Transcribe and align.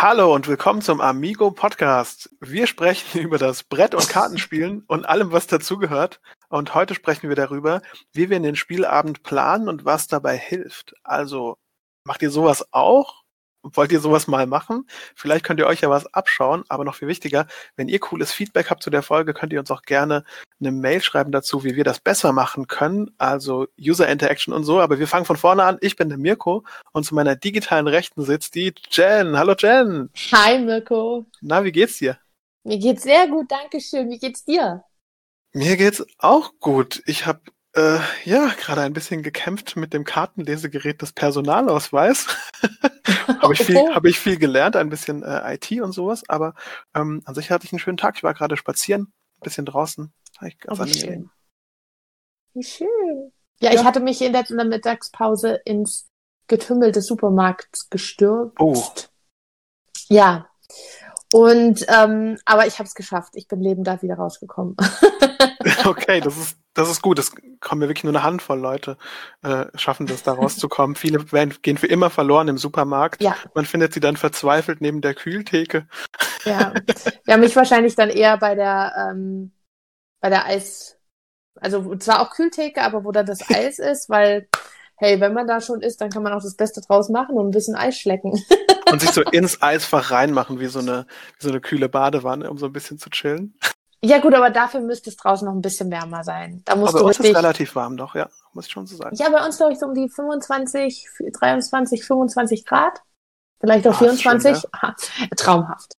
Hallo 0.00 0.32
und 0.32 0.46
willkommen 0.46 0.80
zum 0.80 1.00
Amigo 1.00 1.50
Podcast. 1.50 2.30
Wir 2.38 2.68
sprechen 2.68 3.18
über 3.20 3.36
das 3.36 3.64
Brett- 3.64 3.96
und 3.96 4.08
Kartenspielen 4.08 4.84
und 4.86 5.04
allem, 5.08 5.32
was 5.32 5.48
dazugehört. 5.48 6.20
Und 6.48 6.72
heute 6.76 6.94
sprechen 6.94 7.28
wir 7.28 7.34
darüber, 7.34 7.82
wie 8.12 8.30
wir 8.30 8.38
den 8.38 8.54
Spielabend 8.54 9.24
planen 9.24 9.68
und 9.68 9.84
was 9.84 10.06
dabei 10.06 10.36
hilft. 10.38 10.94
Also, 11.02 11.58
macht 12.04 12.22
ihr 12.22 12.30
sowas 12.30 12.72
auch? 12.72 13.24
Wollt 13.74 13.92
ihr 13.92 14.00
sowas 14.00 14.26
mal 14.26 14.46
machen? 14.46 14.86
Vielleicht 15.14 15.44
könnt 15.44 15.60
ihr 15.60 15.66
euch 15.66 15.80
ja 15.80 15.90
was 15.90 16.12
abschauen, 16.14 16.64
aber 16.68 16.84
noch 16.84 16.94
viel 16.94 17.08
wichtiger, 17.08 17.46
wenn 17.76 17.88
ihr 17.88 17.98
cooles 17.98 18.32
Feedback 18.32 18.70
habt 18.70 18.82
zu 18.82 18.90
der 18.90 19.02
Folge, 19.02 19.34
könnt 19.34 19.52
ihr 19.52 19.60
uns 19.60 19.70
auch 19.70 19.82
gerne 19.82 20.24
eine 20.60 20.72
Mail 20.72 21.00
schreiben 21.00 21.32
dazu, 21.32 21.64
wie 21.64 21.76
wir 21.76 21.84
das 21.84 22.00
besser 22.00 22.32
machen 22.32 22.66
können, 22.66 23.14
also 23.18 23.66
User 23.80 24.08
Interaction 24.08 24.52
und 24.52 24.64
so. 24.64 24.80
Aber 24.80 24.98
wir 24.98 25.06
fangen 25.06 25.24
von 25.24 25.36
vorne 25.36 25.62
an. 25.64 25.78
Ich 25.80 25.96
bin 25.96 26.08
der 26.08 26.18
Mirko 26.18 26.64
und 26.92 27.04
zu 27.04 27.14
meiner 27.14 27.36
digitalen 27.36 27.86
Rechten 27.86 28.22
sitzt 28.22 28.54
die 28.54 28.74
Jen. 28.90 29.36
Hallo 29.36 29.54
Jen. 29.58 30.10
Hi 30.32 30.58
Mirko. 30.58 31.26
Na, 31.40 31.64
wie 31.64 31.72
geht's 31.72 31.98
dir? 31.98 32.18
Mir 32.64 32.78
geht's 32.78 33.02
sehr 33.02 33.28
gut, 33.28 33.50
danke 33.50 33.80
schön. 33.80 34.10
Wie 34.10 34.18
geht's 34.18 34.44
dir? 34.44 34.84
Mir 35.52 35.76
geht's 35.76 36.04
auch 36.18 36.52
gut. 36.60 37.02
Ich 37.06 37.24
habe 37.24 37.40
äh, 37.74 37.98
ja, 38.24 38.48
gerade 38.58 38.82
ein 38.82 38.92
bisschen 38.92 39.22
gekämpft 39.22 39.76
mit 39.76 39.92
dem 39.92 40.04
Kartenlesegerät 40.04 41.02
des 41.02 41.12
Personalausweis. 41.12 42.26
habe 43.40 43.52
ich, 43.52 43.62
viel, 43.62 43.94
hab 43.94 44.04
ich 44.04 44.18
viel 44.18 44.38
gelernt, 44.38 44.76
ein 44.76 44.88
bisschen 44.88 45.22
äh, 45.22 45.54
IT 45.54 45.70
und 45.80 45.92
sowas, 45.92 46.22
aber 46.28 46.54
ähm, 46.94 47.22
an 47.24 47.34
sich 47.34 47.50
hatte 47.50 47.66
ich 47.66 47.72
einen 47.72 47.78
schönen 47.78 47.98
Tag. 47.98 48.16
Ich 48.16 48.22
war 48.22 48.34
gerade 48.34 48.56
spazieren, 48.56 49.12
ein 49.38 49.42
bisschen 49.42 49.66
draußen. 49.66 50.12
Ich 50.46 50.58
ganz 50.58 50.80
oh, 50.80 50.84
wie 50.84 50.94
schön. 50.94 51.30
Wie 52.54 52.62
schön. 52.62 53.32
Ja, 53.60 53.72
ja, 53.72 53.80
ich 53.80 53.84
hatte 53.84 54.00
mich 54.00 54.22
in 54.22 54.32
der, 54.32 54.48
in 54.48 54.56
der 54.56 54.66
Mittagspause 54.66 55.60
ins 55.64 56.08
Getümmel 56.46 56.92
des 56.92 57.06
Supermarkts 57.06 57.90
gestürzt. 57.90 58.56
Oh. 58.58 58.82
Ja. 60.08 60.48
Und 61.32 61.84
ähm, 61.88 62.38
aber 62.46 62.66
ich 62.66 62.78
habe 62.78 62.86
es 62.86 62.94
geschafft. 62.94 63.34
Ich 63.34 63.48
bin 63.48 63.60
lebend 63.60 63.86
da 63.86 64.00
wieder 64.00 64.14
rausgekommen. 64.14 64.76
okay, 65.84 66.20
das 66.20 66.36
ist 66.38 66.56
das 66.78 66.88
ist 66.88 67.02
gut. 67.02 67.18
Das 67.18 67.32
kommen 67.60 67.82
ja 67.82 67.88
wirklich 67.88 68.04
nur 68.04 68.12
eine 68.12 68.22
Handvoll 68.22 68.58
Leute, 68.58 68.96
äh, 69.42 69.66
schaffen 69.74 70.06
das 70.06 70.22
da 70.22 70.32
rauszukommen. 70.32 70.94
Viele 70.96 71.32
werden, 71.32 71.54
gehen 71.62 71.76
für 71.76 71.88
immer 71.88 72.08
verloren 72.08 72.46
im 72.46 72.56
Supermarkt. 72.56 73.20
Ja. 73.20 73.36
Man 73.54 73.66
findet 73.66 73.92
sie 73.92 74.00
dann 74.00 74.16
verzweifelt 74.16 74.80
neben 74.80 75.00
der 75.00 75.14
Kühltheke. 75.14 75.88
Ja, 76.44 76.72
ja 77.26 77.36
mich 77.36 77.56
wahrscheinlich 77.56 77.96
dann 77.96 78.10
eher 78.10 78.38
bei 78.38 78.54
der, 78.54 78.92
ähm, 79.10 79.52
bei 80.20 80.28
der 80.28 80.46
Eis, 80.46 80.96
also 81.56 81.96
zwar 81.96 82.20
auch 82.20 82.30
Kühltheke, 82.30 82.80
aber 82.82 83.04
wo 83.04 83.10
da 83.10 83.24
das 83.24 83.40
Eis 83.50 83.80
ist, 83.80 84.08
weil, 84.08 84.48
hey, 84.96 85.20
wenn 85.20 85.34
man 85.34 85.48
da 85.48 85.60
schon 85.60 85.80
ist, 85.80 86.00
dann 86.00 86.10
kann 86.10 86.22
man 86.22 86.32
auch 86.32 86.42
das 86.42 86.54
Beste 86.54 86.80
draus 86.80 87.08
machen 87.08 87.36
und 87.36 87.48
ein 87.48 87.52
bisschen 87.52 87.74
Eis 87.74 87.98
schlecken. 87.98 88.40
und 88.90 89.00
sich 89.00 89.10
so 89.10 89.22
ins 89.22 89.60
Eisfach 89.62 90.12
reinmachen, 90.12 90.60
wie 90.60 90.66
so 90.66 90.78
eine, 90.78 91.06
wie 91.38 91.44
so 91.44 91.50
eine 91.50 91.60
kühle 91.60 91.88
Badewanne, 91.88 92.48
um 92.48 92.56
so 92.56 92.66
ein 92.66 92.72
bisschen 92.72 92.98
zu 92.98 93.10
chillen. 93.10 93.58
Ja 94.04 94.18
gut, 94.18 94.34
aber 94.34 94.50
dafür 94.50 94.80
müsste 94.80 95.10
es 95.10 95.16
draußen 95.16 95.46
noch 95.46 95.54
ein 95.54 95.60
bisschen 95.60 95.90
wärmer 95.90 96.22
sein. 96.22 96.62
Da 96.64 96.76
musst 96.76 96.90
aber 96.90 97.00
du 97.00 97.06
uns 97.06 97.18
richtig... 97.18 97.32
ist 97.32 97.36
relativ 97.36 97.74
warm 97.74 97.96
doch, 97.96 98.14
ja, 98.14 98.28
muss 98.52 98.66
ich 98.66 98.72
schon 98.72 98.86
so 98.86 98.96
sagen. 98.96 99.16
Ja, 99.16 99.28
bei 99.28 99.44
uns 99.44 99.56
glaube 99.56 99.72
ich 99.72 99.78
so 99.78 99.86
um 99.86 99.94
die 99.94 100.08
25, 100.08 101.08
23, 101.32 102.04
25 102.04 102.64
Grad. 102.64 103.02
Vielleicht 103.60 103.88
auch 103.88 103.94
ah, 103.94 103.98
24. 103.98 104.56
Schön, 104.56 104.70
ja. 104.82 104.94
Traumhaft. 105.36 105.94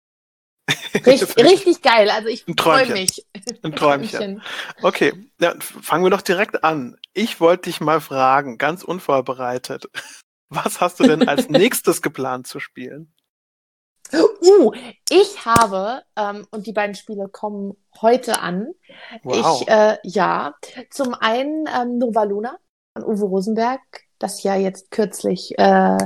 Richtig, 1.06 1.36
richtig 1.38 1.82
geil. 1.82 2.12
Also 2.12 2.28
ich 2.28 2.46
freue 2.58 2.86
mich. 2.92 3.26
Ein 3.64 3.76
Träumchen. 3.76 4.44
Okay, 4.84 5.14
ja, 5.40 5.56
fangen 5.60 6.04
wir 6.04 6.12
doch 6.12 6.22
direkt 6.22 6.64
an. 6.64 6.96
Ich 7.14 7.40
wollte 7.40 7.70
dich 7.70 7.82
mal 7.82 8.02
fragen, 8.02 8.58
ganz 8.58 8.84
unvorbereitet. 8.84 9.90
Was 10.50 10.82
hast 10.82 11.00
du 11.00 11.04
denn 11.04 11.28
als 11.28 11.50
nächstes 11.50 12.02
geplant 12.02 12.48
zu 12.48 12.60
spielen? 12.60 13.14
Uh, 14.12 14.72
ich 15.10 15.46
habe, 15.46 16.02
ähm, 16.16 16.48
und 16.52 16.68
die 16.68 16.74
beiden 16.74 16.96
Spiele 16.96 17.28
kommen 17.28 17.76
heute 18.02 18.40
an. 18.40 18.74
Wow. 19.24 19.62
Ich, 19.62 19.68
äh, 19.68 19.98
ja, 20.04 20.56
zum 20.90 21.14
einen 21.14 21.68
ähm, 21.68 21.98
Nova 21.98 22.24
Luna 22.24 22.58
von 22.98 23.06
Uwe 23.06 23.26
Rosenberg, 23.26 23.82
das 24.18 24.44
ja 24.44 24.56
jetzt 24.56 24.92
kürzlich 24.92 25.58
äh, 25.58 25.98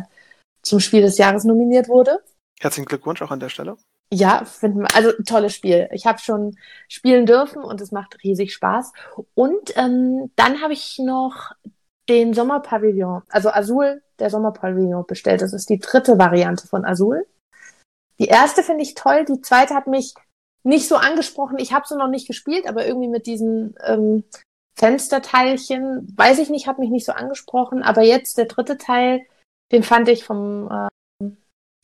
zum 0.62 0.80
Spiel 0.80 1.02
des 1.02 1.18
Jahres 1.18 1.44
nominiert 1.44 1.88
wurde. 1.88 2.20
Herzlichen 2.60 2.86
Glückwunsch 2.86 3.22
auch 3.22 3.32
an 3.32 3.40
der 3.40 3.50
Stelle. 3.50 3.78
Ja, 4.12 4.46
finden 4.46 4.86
also 4.94 5.12
tolles 5.26 5.56
Spiel. 5.56 5.90
Ich 5.92 6.06
habe 6.06 6.20
schon 6.20 6.56
spielen 6.88 7.26
dürfen 7.26 7.64
und 7.64 7.82
es 7.82 7.92
macht 7.92 8.24
riesig 8.24 8.54
Spaß. 8.54 8.92
Und 9.34 9.76
ähm, 9.76 10.32
dann 10.36 10.62
habe 10.62 10.74
ich 10.74 11.00
noch 11.00 11.52
den 12.10 12.34
Sommerpavillon, 12.34 13.24
also 13.30 13.50
Azul, 13.50 14.04
der 14.20 14.30
Sommerpavillon 14.30 15.06
bestellt. 15.08 15.42
Das 15.42 15.54
ist 15.54 15.70
die 15.70 15.80
dritte 15.80 16.20
Variante 16.20 16.68
von 16.68 16.86
Azul. 16.86 17.26
Die 18.24 18.30
erste 18.30 18.64
finde 18.64 18.84
ich 18.84 18.96
toll, 18.96 19.26
die 19.26 19.42
zweite 19.42 19.76
hat 19.76 19.88
mich 19.88 20.14
nicht 20.64 20.88
so 20.88 20.96
angesprochen. 20.96 21.58
Ich 21.60 21.74
habe 21.74 21.86
sie 21.86 21.98
noch 21.98 22.08
nicht 22.08 22.26
gespielt, 22.26 22.68
aber 22.68 22.86
irgendwie 22.86 23.10
mit 23.10 23.26
diesen 23.26 23.76
ähm, 23.84 24.24
Fensterteilchen, 24.76 26.08
weiß 26.16 26.40
ich 26.40 26.50
nicht, 26.50 26.68
hat 26.68 26.80
mich 26.80 26.90
nicht 26.90 27.06
so 27.06 27.12
angesprochen. 27.12 27.84
Aber 27.84 28.02
jetzt 28.02 28.38
der 28.38 28.46
dritte 28.46 28.78
Teil, 28.78 29.26
den 29.74 29.84
fand 29.84 30.08
ich 30.08 30.24
vom 30.24 30.72
äh, 30.72 31.30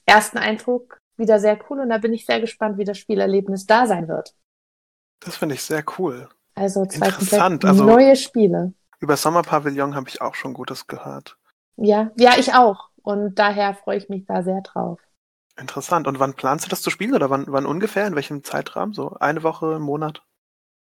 ersten 0.06 0.38
Eindruck 0.38 0.98
wieder 1.18 1.42
sehr 1.42 1.60
cool 1.70 1.82
und 1.82 1.90
da 1.90 1.98
bin 1.98 2.14
ich 2.14 2.26
sehr 2.26 2.40
gespannt, 2.40 2.78
wie 2.78 2.86
das 2.86 2.98
Spielerlebnis 2.98 3.66
da 3.66 3.86
sein 3.86 4.08
wird. 4.08 4.34
Das 5.20 5.36
finde 5.36 5.56
ich 5.56 5.64
sehr 5.64 5.84
cool. 5.98 6.30
Also 6.56 6.86
zwei 6.86 7.08
Interessant. 7.08 7.66
Also, 7.66 7.84
neue 7.84 8.16
Spiele. 8.16 8.74
Über 9.02 9.18
Sommerpavillon 9.18 9.96
habe 9.96 10.08
ich 10.08 10.22
auch 10.22 10.36
schon 10.36 10.54
Gutes 10.54 10.88
gehört. 10.88 11.38
Ja, 11.76 12.12
ja, 12.18 12.38
ich 12.38 12.54
auch. 12.54 12.90
Und 13.04 13.36
daher 13.36 13.74
freue 13.74 13.98
ich 13.98 14.08
mich 14.08 14.26
da 14.26 14.44
sehr 14.44 14.62
drauf. 14.62 15.00
Interessant. 15.60 16.08
Und 16.08 16.20
wann 16.20 16.34
planst 16.34 16.66
du 16.66 16.70
das 16.70 16.82
zu 16.82 16.90
spielen 16.90 17.14
oder 17.14 17.30
wann, 17.30 17.46
wann 17.48 17.66
ungefähr? 17.66 18.08
In 18.08 18.16
welchem 18.16 18.44
Zeitrahmen? 18.44 18.94
So 18.94 19.12
eine 19.20 19.44
Woche, 19.44 19.76
einen 19.76 19.84
Monat? 19.84 20.24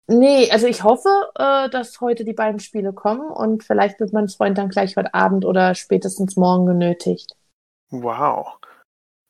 Nee, 0.07 0.49
also 0.49 0.65
ich 0.65 0.83
hoffe, 0.83 1.09
äh, 1.35 1.69
dass 1.69 2.01
heute 2.01 2.25
die 2.25 2.33
beiden 2.33 2.59
Spiele 2.59 2.93
kommen 2.93 3.29
und 3.29 3.63
vielleicht 3.63 3.99
wird 3.99 4.11
mein 4.11 4.27
Freund 4.27 4.57
dann 4.57 4.69
gleich 4.69 4.95
heute 4.97 5.13
Abend 5.13 5.45
oder 5.45 5.75
spätestens 5.75 6.35
morgen 6.35 6.65
genötigt. 6.65 7.35
Wow. 7.91 8.57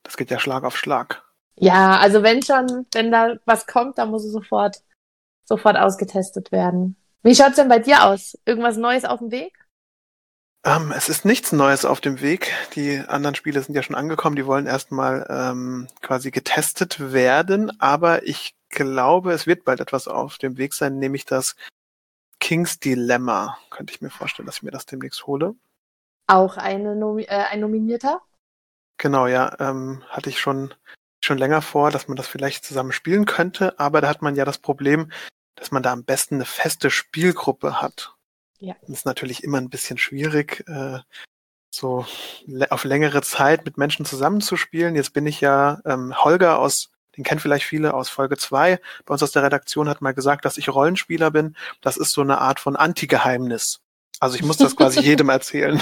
Das 0.03 0.15
geht 0.15 0.31
ja 0.31 0.39
Schlag 0.39 0.63
auf 0.63 0.77
Schlag. 0.77 1.23
Ja, 1.55 1.97
also 1.97 2.23
wenn 2.23 2.41
schon, 2.41 2.85
wenn 2.93 3.11
da 3.11 3.35
was 3.45 3.67
kommt, 3.67 3.97
dann 3.97 4.09
muss 4.09 4.23
es 4.23 4.31
sofort, 4.31 4.77
sofort 5.43 5.75
ausgetestet 5.75 6.53
werden. 6.53 6.95
Wie 7.23 7.35
schaut's 7.35 7.57
denn 7.57 7.67
bei 7.67 7.79
dir 7.79 8.05
aus? 8.05 8.37
Irgendwas 8.45 8.77
Neues 8.77 9.03
auf 9.03 9.19
dem 9.19 9.31
Weg? 9.31 9.53
Ähm, 10.65 10.91
es 10.95 11.07
ist 11.07 11.23
nichts 11.23 11.51
Neues 11.51 11.85
auf 11.85 12.01
dem 12.01 12.19
Weg. 12.19 12.53
Die 12.75 12.99
anderen 12.99 13.35
Spiele 13.35 13.61
sind 13.61 13.75
ja 13.75 13.83
schon 13.83 13.95
angekommen. 13.95 14.35
Die 14.35 14.45
wollen 14.45 14.65
erstmal 14.65 15.25
ähm, 15.29 15.87
quasi 16.01 16.31
getestet 16.31 17.13
werden. 17.13 17.79
Aber 17.79 18.23
ich 18.27 18.55
glaube, 18.69 19.31
es 19.31 19.47
wird 19.47 19.63
bald 19.63 19.79
etwas 19.79 20.07
auf 20.07 20.37
dem 20.37 20.57
Weg 20.57 20.73
sein, 20.73 20.99
nämlich 20.99 21.25
das 21.25 21.55
King's 22.39 22.79
Dilemma. 22.79 23.57
Könnte 23.69 23.93
ich 23.93 24.01
mir 24.01 24.09
vorstellen, 24.09 24.45
dass 24.45 24.57
ich 24.57 24.63
mir 24.63 24.71
das 24.71 24.85
demnächst 24.85 25.27
hole. 25.27 25.55
Auch 26.27 26.57
eine 26.57 26.95
Nomi 26.95 27.23
äh, 27.23 27.45
ein 27.49 27.61
Nominierter? 27.61 28.21
Genau, 28.97 29.27
ja. 29.27 29.55
Ähm, 29.59 30.03
hatte 30.09 30.29
ich 30.29 30.41
schon, 30.41 30.73
schon 31.23 31.37
länger 31.37 31.61
vor, 31.61 31.89
dass 31.89 32.09
man 32.09 32.17
das 32.17 32.27
vielleicht 32.27 32.65
zusammen 32.65 32.91
spielen 32.91 33.25
könnte. 33.25 33.79
Aber 33.79 34.01
da 34.01 34.09
hat 34.09 34.21
man 34.21 34.35
ja 34.35 34.43
das 34.43 34.57
Problem, 34.57 35.09
dass 35.55 35.71
man 35.71 35.83
da 35.83 35.93
am 35.93 36.03
besten 36.03 36.35
eine 36.35 36.45
feste 36.45 36.91
Spielgruppe 36.91 37.81
hat. 37.81 38.15
Ja. 38.59 38.75
Das 38.81 38.89
ist 38.89 39.05
natürlich 39.05 39.43
immer 39.43 39.57
ein 39.57 39.69
bisschen 39.69 39.97
schwierig, 39.97 40.63
äh, 40.67 40.99
so 41.71 42.05
auf 42.69 42.83
längere 42.83 43.21
Zeit 43.21 43.65
mit 43.65 43.77
Menschen 43.77 44.05
zusammenzuspielen. 44.05 44.95
Jetzt 44.95 45.13
bin 45.13 45.25
ich 45.25 45.39
ja 45.39 45.79
ähm, 45.85 46.13
Holger 46.23 46.59
aus, 46.59 46.89
den 47.15 47.23
kennen 47.23 47.39
vielleicht 47.39 47.65
viele 47.65 47.93
aus 47.93 48.09
Folge 48.09 48.37
zwei. 48.37 48.79
Bei 49.05 49.13
uns 49.13 49.23
aus 49.23 49.31
der 49.31 49.43
Redaktion 49.43 49.87
hat 49.87 50.01
mal 50.01 50.13
gesagt, 50.13 50.45
dass 50.45 50.57
ich 50.57 50.69
Rollenspieler 50.69 51.31
bin. 51.31 51.55
Das 51.81 51.97
ist 51.97 52.11
so 52.11 52.21
eine 52.21 52.39
Art 52.39 52.59
von 52.59 52.75
Anti-Geheimnis. 52.75 53.81
Also 54.19 54.35
ich 54.35 54.43
muss 54.43 54.57
das 54.57 54.75
quasi 54.75 54.99
jedem 55.01 55.29
erzählen. 55.29 55.81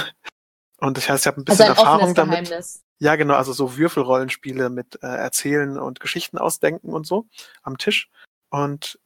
Und 0.78 0.98
das 0.98 1.10
heißt, 1.10 1.24
ich 1.24 1.28
habe 1.28 1.42
ein 1.42 1.46
bisschen 1.46 1.68
also 1.70 1.82
ein 1.82 1.88
Erfahrung 1.88 2.16
damit. 2.16 2.46
Geheimnis. 2.46 2.84
Ja, 3.00 3.16
genau, 3.16 3.36
also 3.36 3.54
so 3.54 3.78
Würfelrollenspiele 3.78 4.70
mit 4.70 5.02
äh, 5.04 5.08
Erzählen 5.08 5.78
und 5.78 6.00
Geschichten 6.00 6.38
ausdenken 6.38 6.90
und 6.94 7.06
so 7.06 7.28
am 7.62 7.78
Tisch. 7.78 8.10
Und 8.50 9.00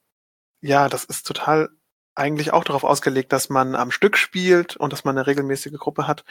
ja, 0.62 0.89
das 0.89 1.03
ist 1.03 1.27
total 1.27 1.69
eigentlich 2.15 2.53
auch 2.53 2.63
darauf 2.63 2.83
ausgelegt, 2.83 3.31
dass 3.33 3.49
man 3.49 3.75
am 3.75 3.91
Stück 3.91 4.17
spielt 4.17 4.75
und 4.75 4.93
dass 4.93 5.03
man 5.03 5.17
eine 5.17 5.27
regelmäßige 5.27 5.77
Gruppe 5.77 6.07
hat. 6.07 6.23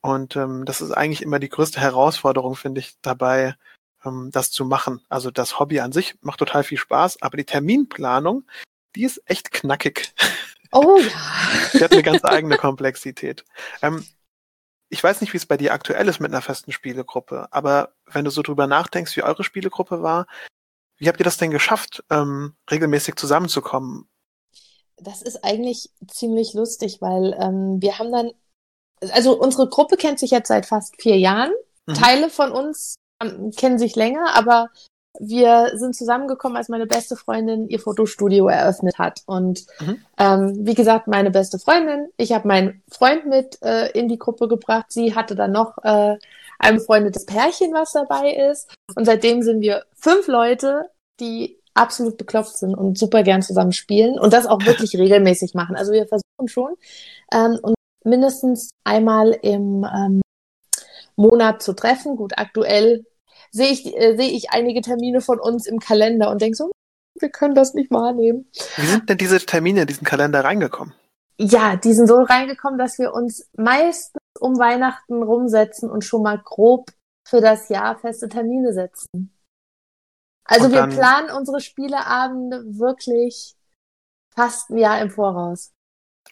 Und 0.00 0.36
ähm, 0.36 0.64
das 0.64 0.80
ist 0.80 0.90
eigentlich 0.90 1.22
immer 1.22 1.38
die 1.38 1.48
größte 1.48 1.80
Herausforderung, 1.80 2.56
finde 2.56 2.80
ich, 2.80 2.96
dabei, 3.02 3.56
ähm, 4.04 4.30
das 4.32 4.50
zu 4.50 4.64
machen. 4.64 5.00
Also 5.08 5.30
das 5.30 5.58
Hobby 5.58 5.80
an 5.80 5.92
sich 5.92 6.16
macht 6.20 6.38
total 6.38 6.64
viel 6.64 6.78
Spaß, 6.78 7.22
aber 7.22 7.36
die 7.36 7.44
Terminplanung, 7.44 8.44
die 8.94 9.04
ist 9.04 9.22
echt 9.26 9.52
knackig. 9.52 10.12
Oh 10.72 10.98
ja. 10.98 11.08
die 11.74 11.84
hat 11.84 11.92
eine 11.92 12.02
ganz 12.02 12.24
eigene 12.24 12.56
Komplexität. 12.56 13.44
Ähm, 13.80 14.04
ich 14.88 15.02
weiß 15.02 15.20
nicht, 15.20 15.32
wie 15.32 15.38
es 15.38 15.46
bei 15.46 15.56
dir 15.56 15.72
aktuell 15.72 16.08
ist 16.08 16.20
mit 16.20 16.32
einer 16.32 16.42
festen 16.42 16.72
Spielegruppe, 16.72 17.48
aber 17.50 17.94
wenn 18.06 18.24
du 18.24 18.30
so 18.30 18.42
drüber 18.42 18.66
nachdenkst, 18.66 19.16
wie 19.16 19.22
eure 19.22 19.44
Spielegruppe 19.44 20.02
war, 20.02 20.26
wie 20.98 21.08
habt 21.08 21.18
ihr 21.20 21.24
das 21.24 21.38
denn 21.38 21.50
geschafft, 21.50 22.04
ähm, 22.10 22.54
regelmäßig 22.70 23.16
zusammenzukommen? 23.16 24.08
Das 25.02 25.22
ist 25.22 25.44
eigentlich 25.44 25.90
ziemlich 26.08 26.54
lustig, 26.54 26.98
weil 27.00 27.36
ähm, 27.38 27.80
wir 27.80 27.98
haben 27.98 28.12
dann, 28.12 28.30
also 29.12 29.38
unsere 29.38 29.68
Gruppe 29.68 29.96
kennt 29.96 30.18
sich 30.18 30.30
jetzt 30.30 30.48
seit 30.48 30.66
fast 30.66 31.00
vier 31.00 31.18
Jahren. 31.18 31.52
Mhm. 31.86 31.94
Teile 31.94 32.30
von 32.30 32.52
uns 32.52 32.96
kennen 33.56 33.78
sich 33.78 33.94
länger, 33.94 34.34
aber 34.34 34.70
wir 35.20 35.72
sind 35.74 35.94
zusammengekommen, 35.94 36.56
als 36.56 36.68
meine 36.68 36.86
beste 36.86 37.16
Freundin 37.16 37.68
ihr 37.68 37.78
Fotostudio 37.78 38.48
eröffnet 38.48 38.98
hat. 38.98 39.22
Und 39.26 39.64
mhm. 39.80 40.04
ähm, 40.18 40.66
wie 40.66 40.74
gesagt, 40.74 41.06
meine 41.06 41.30
beste 41.30 41.58
Freundin, 41.58 42.08
ich 42.16 42.32
habe 42.32 42.48
meinen 42.48 42.82
Freund 42.90 43.26
mit 43.26 43.60
äh, 43.62 43.90
in 43.92 44.08
die 44.08 44.18
Gruppe 44.18 44.48
gebracht. 44.48 44.86
Sie 44.88 45.14
hatte 45.14 45.34
dann 45.34 45.52
noch 45.52 45.78
äh, 45.84 46.16
ein 46.58 46.76
befreundetes 46.76 47.26
Pärchen, 47.26 47.74
was 47.74 47.92
dabei 47.92 48.32
ist. 48.50 48.74
Und 48.96 49.04
seitdem 49.04 49.42
sind 49.42 49.60
wir 49.60 49.84
fünf 49.94 50.28
Leute, 50.28 50.90
die 51.20 51.61
absolut 51.74 52.16
beklopft 52.18 52.56
sind 52.56 52.74
und 52.74 52.98
super 52.98 53.22
gern 53.22 53.42
zusammen 53.42 53.72
spielen 53.72 54.18
und 54.18 54.32
das 54.32 54.46
auch 54.46 54.60
wirklich 54.66 54.96
regelmäßig 54.96 55.54
machen. 55.54 55.76
Also 55.76 55.92
wir 55.92 56.06
versuchen 56.06 56.48
schon 56.48 56.74
ähm, 57.32 57.58
und 57.62 57.74
mindestens 58.04 58.70
einmal 58.84 59.30
im 59.42 59.84
ähm, 59.84 60.20
Monat 61.16 61.62
zu 61.62 61.72
treffen. 61.72 62.16
Gut, 62.16 62.32
aktuell 62.36 63.04
sehe 63.50 63.70
ich, 63.70 63.96
äh, 63.96 64.16
sehe 64.16 64.30
ich 64.30 64.50
einige 64.50 64.80
Termine 64.80 65.20
von 65.20 65.38
uns 65.38 65.66
im 65.66 65.78
Kalender 65.78 66.30
und 66.30 66.42
denke 66.42 66.56
so, 66.56 66.70
wir 67.18 67.30
können 67.30 67.54
das 67.54 67.74
nicht 67.74 67.90
wahrnehmen. 67.90 68.48
Wie 68.76 68.86
sind 68.86 69.08
denn 69.08 69.18
diese 69.18 69.38
Termine 69.38 69.82
in 69.82 69.86
diesen 69.86 70.04
Kalender 70.04 70.42
reingekommen? 70.44 70.94
Ja, 71.38 71.76
die 71.76 71.92
sind 71.92 72.06
so 72.06 72.20
reingekommen, 72.20 72.78
dass 72.78 72.98
wir 72.98 73.12
uns 73.12 73.48
meistens 73.56 74.20
um 74.38 74.58
Weihnachten 74.58 75.22
rumsetzen 75.22 75.90
und 75.90 76.04
schon 76.04 76.22
mal 76.22 76.38
grob 76.38 76.90
für 77.26 77.40
das 77.40 77.68
Jahr 77.68 77.98
feste 77.98 78.28
Termine 78.28 78.72
setzen. 78.72 79.32
Also 80.44 80.70
wir 80.70 80.86
planen 80.86 81.30
unsere 81.30 81.60
Spieleabende 81.60 82.64
wirklich 82.66 83.54
fast 84.34 84.70
ein 84.70 84.78
Jahr 84.78 85.00
im 85.00 85.10
Voraus. 85.10 85.72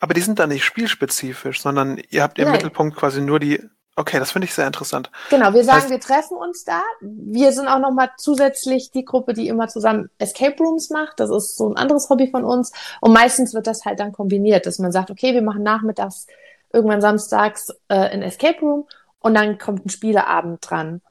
Aber 0.00 0.14
die 0.14 0.20
sind 0.20 0.38
dann 0.38 0.48
nicht 0.48 0.64
spielspezifisch, 0.64 1.60
sondern 1.60 2.00
ihr 2.10 2.22
habt 2.22 2.38
im 2.38 2.44
Nein. 2.44 2.54
Mittelpunkt 2.54 2.96
quasi 2.96 3.20
nur 3.20 3.38
die 3.38 3.60
Okay, 3.96 4.18
das 4.18 4.30
finde 4.30 4.46
ich 4.46 4.54
sehr 4.54 4.66
interessant. 4.66 5.10
Genau, 5.28 5.52
wir 5.52 5.62
sagen, 5.62 5.82
heißt, 5.82 5.90
wir 5.90 6.00
treffen 6.00 6.36
uns 6.36 6.64
da. 6.64 6.80
Wir 7.00 7.52
sind 7.52 7.68
auch 7.68 7.80
nochmal 7.80 8.10
zusätzlich 8.16 8.92
die 8.92 9.04
Gruppe, 9.04 9.34
die 9.34 9.48
immer 9.48 9.68
zusammen 9.68 10.08
Escape 10.16 10.56
Rooms 10.58 10.88
macht. 10.88 11.20
Das 11.20 11.28
ist 11.28 11.58
so 11.58 11.68
ein 11.68 11.76
anderes 11.76 12.08
Hobby 12.08 12.30
von 12.30 12.44
uns. 12.44 12.72
Und 13.00 13.12
meistens 13.12 13.52
wird 13.52 13.66
das 13.66 13.84
halt 13.84 14.00
dann 14.00 14.12
kombiniert, 14.12 14.64
dass 14.64 14.78
man 14.78 14.90
sagt, 14.90 15.10
okay, 15.10 15.34
wir 15.34 15.42
machen 15.42 15.62
nachmittags, 15.62 16.26
irgendwann 16.72 17.02
samstags 17.02 17.70
äh, 17.88 17.94
ein 17.94 18.22
Escape 18.22 18.60
Room 18.60 18.86
und 19.18 19.34
dann 19.34 19.58
kommt 19.58 19.84
ein 19.84 19.90
Spieleabend 19.90 20.58
dran. 20.62 21.02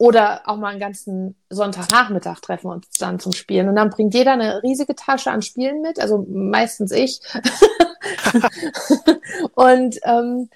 Oder 0.00 0.48
auch 0.48 0.56
mal 0.56 0.68
einen 0.68 0.80
ganzen 0.80 1.36
Sonntagnachmittag 1.50 2.40
treffen 2.40 2.70
uns 2.70 2.88
dann 2.98 3.20
zum 3.20 3.32
Spielen. 3.32 3.68
Und 3.68 3.76
dann 3.76 3.90
bringt 3.90 4.14
jeder 4.14 4.32
eine 4.32 4.62
riesige 4.62 4.94
Tasche 4.94 5.30
an 5.30 5.42
Spielen 5.42 5.82
mit, 5.82 6.00
also 6.00 6.24
meistens 6.26 6.90
ich. 6.90 7.20
und 9.54 9.98
ähm, 10.04 10.48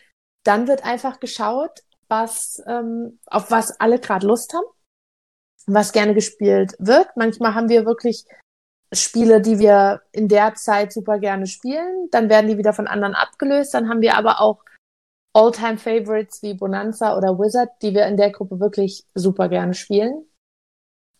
dann 0.44 0.67
wird 0.67 0.87
einfach 0.87 1.20
geschaut, 1.20 1.82
was, 2.08 2.62
ähm, 2.67 3.19
auf 3.26 3.50
was 3.50 3.79
alle 3.81 3.99
gerade 3.99 4.26
Lust 4.26 4.55
haben, 4.55 4.64
was 5.67 5.93
gerne 5.93 6.14
gespielt 6.14 6.75
wird. 6.79 7.08
Manchmal 7.14 7.55
haben 7.55 7.69
wir 7.69 7.85
wirklich 7.85 8.25
Spiele, 8.94 9.43
die 9.43 9.58
wir 9.58 10.00
in 10.12 10.29
der 10.29 10.55
Zeit 10.55 10.91
super 10.91 11.19
gerne 11.19 11.46
spielen. 11.46 12.08
Dann 12.12 12.31
werden 12.31 12.49
die 12.49 12.56
wieder 12.56 12.73
von 12.73 12.87
anderen 12.87 13.14
abgelöst. 13.14 13.75
Dann 13.75 13.91
haben 13.91 14.00
wir 14.00 14.17
aber 14.17 14.41
auch 14.41 14.64
All-Time 15.34 15.78
Favorites 15.78 16.42
wie 16.42 16.54
Bonanza 16.54 17.16
oder 17.16 17.38
Wizard, 17.38 17.70
die 17.82 17.92
wir 17.92 18.06
in 18.06 18.16
der 18.16 18.31
Gruppe 18.31 18.60
wirklich 18.60 19.04
super 19.14 19.48
gerne 19.48 19.75
spielen. 19.75 20.25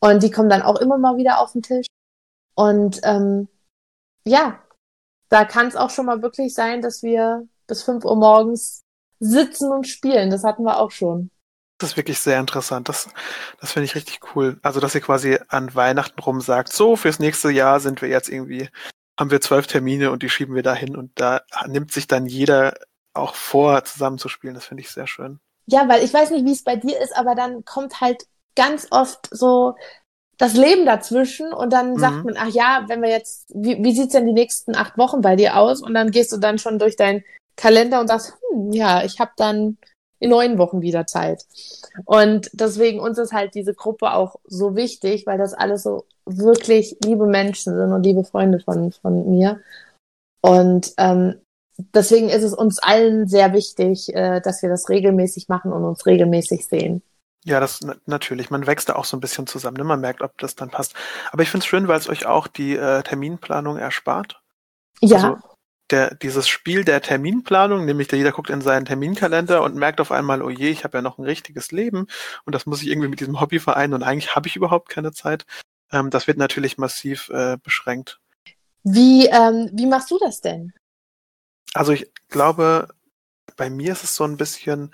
Und 0.00 0.22
die 0.22 0.31
kommen 0.31 0.49
dann 0.49 0.62
auch 0.62 0.76
immer 0.76 0.99
mal 0.99 1.16
wieder 1.16 1.40
auf 1.40 1.52
den 1.52 1.62
Tisch. 1.62 1.87
Und 2.55 3.00
ähm, 3.02 3.49
ja, 4.25 4.61
da 5.28 5.44
kann 5.44 5.66
es 5.66 5.76
auch 5.76 5.90
schon 5.90 6.06
mal 6.06 6.22
wirklich 6.22 6.55
sein, 6.55 6.81
dass 6.81 7.02
wir 7.02 7.49
bis 7.66 7.82
5 7.82 8.05
Uhr 8.05 8.16
morgens 8.16 8.82
sitzen 9.19 9.72
und 9.72 9.88
spielen. 9.88 10.31
Das 10.31 10.44
hatten 10.44 10.62
wir 10.62 10.78
auch 10.78 10.93
schon. 10.93 11.31
Das 11.78 11.90
ist 11.90 11.96
wirklich 11.96 12.20
sehr 12.20 12.38
interessant. 12.38 12.88
Das, 12.88 13.08
das 13.61 13.72
finde 13.72 13.87
ich 13.87 13.96
richtig 13.96 14.20
cool. 14.34 14.61
Also, 14.62 14.78
dass 14.78 14.94
ihr 14.94 15.00
quasi 15.00 15.38
an 15.49 15.75
Weihnachten 15.75 16.20
rum 16.20 16.40
sagt, 16.40 16.72
so, 16.72 16.94
fürs 16.94 17.19
nächste 17.19 17.50
Jahr 17.50 17.81
sind 17.81 18.00
wir 18.00 18.08
jetzt 18.08 18.28
irgendwie, 18.28 18.69
haben 19.19 19.32
wir 19.32 19.40
zwölf 19.40 19.66
Termine 19.66 20.12
und 20.12 20.22
die 20.22 20.28
schieben 20.28 20.55
wir 20.55 20.62
dahin 20.62 20.96
und 20.96 21.11
da 21.16 21.40
nimmt 21.66 21.90
sich 21.90 22.06
dann 22.06 22.26
jeder 22.26 22.75
auch 23.14 23.34
vor, 23.34 23.84
zusammen 23.84 24.19
zu 24.19 24.28
spielen. 24.28 24.55
Das 24.55 24.66
finde 24.66 24.82
ich 24.82 24.90
sehr 24.90 25.06
schön. 25.06 25.40
Ja, 25.66 25.88
weil 25.88 26.05
ich 26.05 26.12
weiß 26.12 26.31
nicht, 26.31 26.44
wie 26.44 26.52
es 26.52 26.64
bei 26.64 26.76
dir 26.76 27.00
ist, 27.00 27.16
aber 27.16 27.34
dann 27.34 27.64
kommt 27.64 28.00
halt 28.00 28.26
ganz 28.55 28.88
oft 28.90 29.28
so 29.31 29.75
das 30.37 30.55
Leben 30.55 30.84
dazwischen 30.84 31.52
und 31.52 31.72
dann 31.72 31.93
mhm. 31.93 31.99
sagt 31.99 32.25
man, 32.25 32.34
ach 32.37 32.49
ja, 32.49 32.84
wenn 32.88 33.02
wir 33.02 33.11
jetzt, 33.11 33.46
wie, 33.55 33.82
wie 33.82 33.94
sieht's 33.94 34.12
denn 34.12 34.26
die 34.26 34.32
nächsten 34.32 34.75
acht 34.75 34.99
Wochen 34.99 35.20
bei 35.20 35.37
dir 35.37 35.56
aus? 35.56 35.81
Und 35.81 35.94
dann 35.94 36.11
gehst 36.11 36.32
du 36.32 36.38
dann 36.38 36.58
schon 36.58 36.78
durch 36.78 36.96
dein 36.96 37.25
Kalender 37.56 38.00
und 38.00 38.08
sagst, 38.08 38.34
hm, 38.50 38.72
ja, 38.72 39.05
ich 39.05 39.20
habe 39.20 39.31
dann 39.37 39.78
in 40.19 40.31
neun 40.31 40.58
Wochen 40.58 40.82
wieder 40.82 41.06
Zeit. 41.06 41.44
Und 42.05 42.50
deswegen 42.52 42.99
uns 42.99 43.19
ist 43.19 43.32
halt 43.32 43.55
diese 43.55 43.75
Gruppe 43.75 44.12
auch 44.12 44.37
so 44.44 44.75
wichtig, 44.75 45.26
weil 45.26 45.38
das 45.38 45.55
alles 45.55 45.82
so 45.82 46.06
wirklich 46.25 46.96
liebe 47.05 47.26
Menschen 47.26 47.76
sind 47.76 47.93
und 47.93 48.02
liebe 48.02 48.25
Freunde 48.25 48.58
von, 48.61 48.93
von 48.93 49.31
mir. 49.31 49.61
Und 50.40 50.93
ähm, 50.99 51.40
deswegen 51.76 52.29
ist 52.29 52.43
es 52.43 52.55
uns 52.55 52.79
allen 52.79 53.26
sehr 53.26 53.53
wichtig, 53.53 54.15
äh, 54.15 54.41
dass 54.41 54.62
wir 54.62 54.69
das 54.69 54.88
regelmäßig 54.88 55.49
machen 55.49 55.73
und 55.73 55.85
uns 55.85 56.06
regelmäßig 56.06 56.67
sehen. 56.67 57.03
Ja, 57.44 57.61
das 57.61 57.81
natürlich. 58.06 58.50
Man 58.50 58.67
wächst 58.67 58.88
da 58.88 58.97
auch 58.97 59.05
so 59.05 59.17
ein 59.17 59.21
bisschen 59.21 59.47
zusammen. 59.47 59.76
Ne? 59.76 59.85
Man 59.85 60.00
merkt, 60.00 60.23
ob 60.23 60.37
das 60.38 60.55
dann 60.55 60.71
passt. 60.71 60.94
Aber 61.31 61.43
ich 61.43 61.50
finde 61.50 61.65
es 61.65 61.67
schön, 61.67 61.88
weil 61.88 61.99
es 61.99 62.09
euch 62.09 62.25
auch 62.25 62.47
die 62.47 62.75
äh, 62.75 63.03
Terminplanung 63.03 63.76
erspart. 63.76 64.41
Ja. 65.00 65.17
Also, 65.17 65.37
der, 65.91 66.15
dieses 66.15 66.49
Spiel 66.49 66.85
der 66.85 67.03
Terminplanung, 67.03 67.85
nämlich 67.85 68.09
der 68.09 68.19
jeder 68.19 68.32
guckt 68.32 68.49
in 68.49 68.62
seinen 68.62 68.87
Terminkalender 68.87 69.62
und 69.62 69.76
merkt 69.76 70.00
auf 70.00 70.12
einmal, 70.12 70.43
oh 70.43 70.49
je, 70.49 70.71
ich 70.71 70.85
habe 70.85 70.99
ja 70.99 71.03
noch 71.03 71.19
ein 71.19 71.25
richtiges 71.25 71.73
Leben 71.73 72.06
und 72.47 72.55
das 72.55 72.65
muss 72.65 72.82
ich 72.82 72.88
irgendwie 72.88 73.09
mit 73.09 73.21
diesem 73.21 73.41
Hobby 73.41 73.61
vereinen 73.61 73.93
und 73.93 74.03
eigentlich 74.03 74.35
habe 74.35 74.49
ich 74.49 74.56
überhaupt 74.56 74.88
keine 74.88 75.12
Zeit. 75.12 75.44
Ähm, 75.93 76.09
das 76.09 76.26
wird 76.26 76.38
natürlich 76.38 76.79
massiv 76.79 77.29
äh, 77.29 77.59
beschränkt. 77.62 78.19
Wie, 78.82 79.26
ähm, 79.26 79.71
wie 79.73 79.87
machst 79.87 80.11
du 80.11 80.19
das 80.19 80.41
denn? 80.41 80.73
Also 81.75 81.93
ich 81.93 82.11
glaube, 82.31 82.88
bei 83.56 83.69
mir 83.69 83.93
ist 83.93 84.05
es 84.05 84.17
so 84.17 84.25
ein 84.25 84.38
bisschen, 84.38 84.91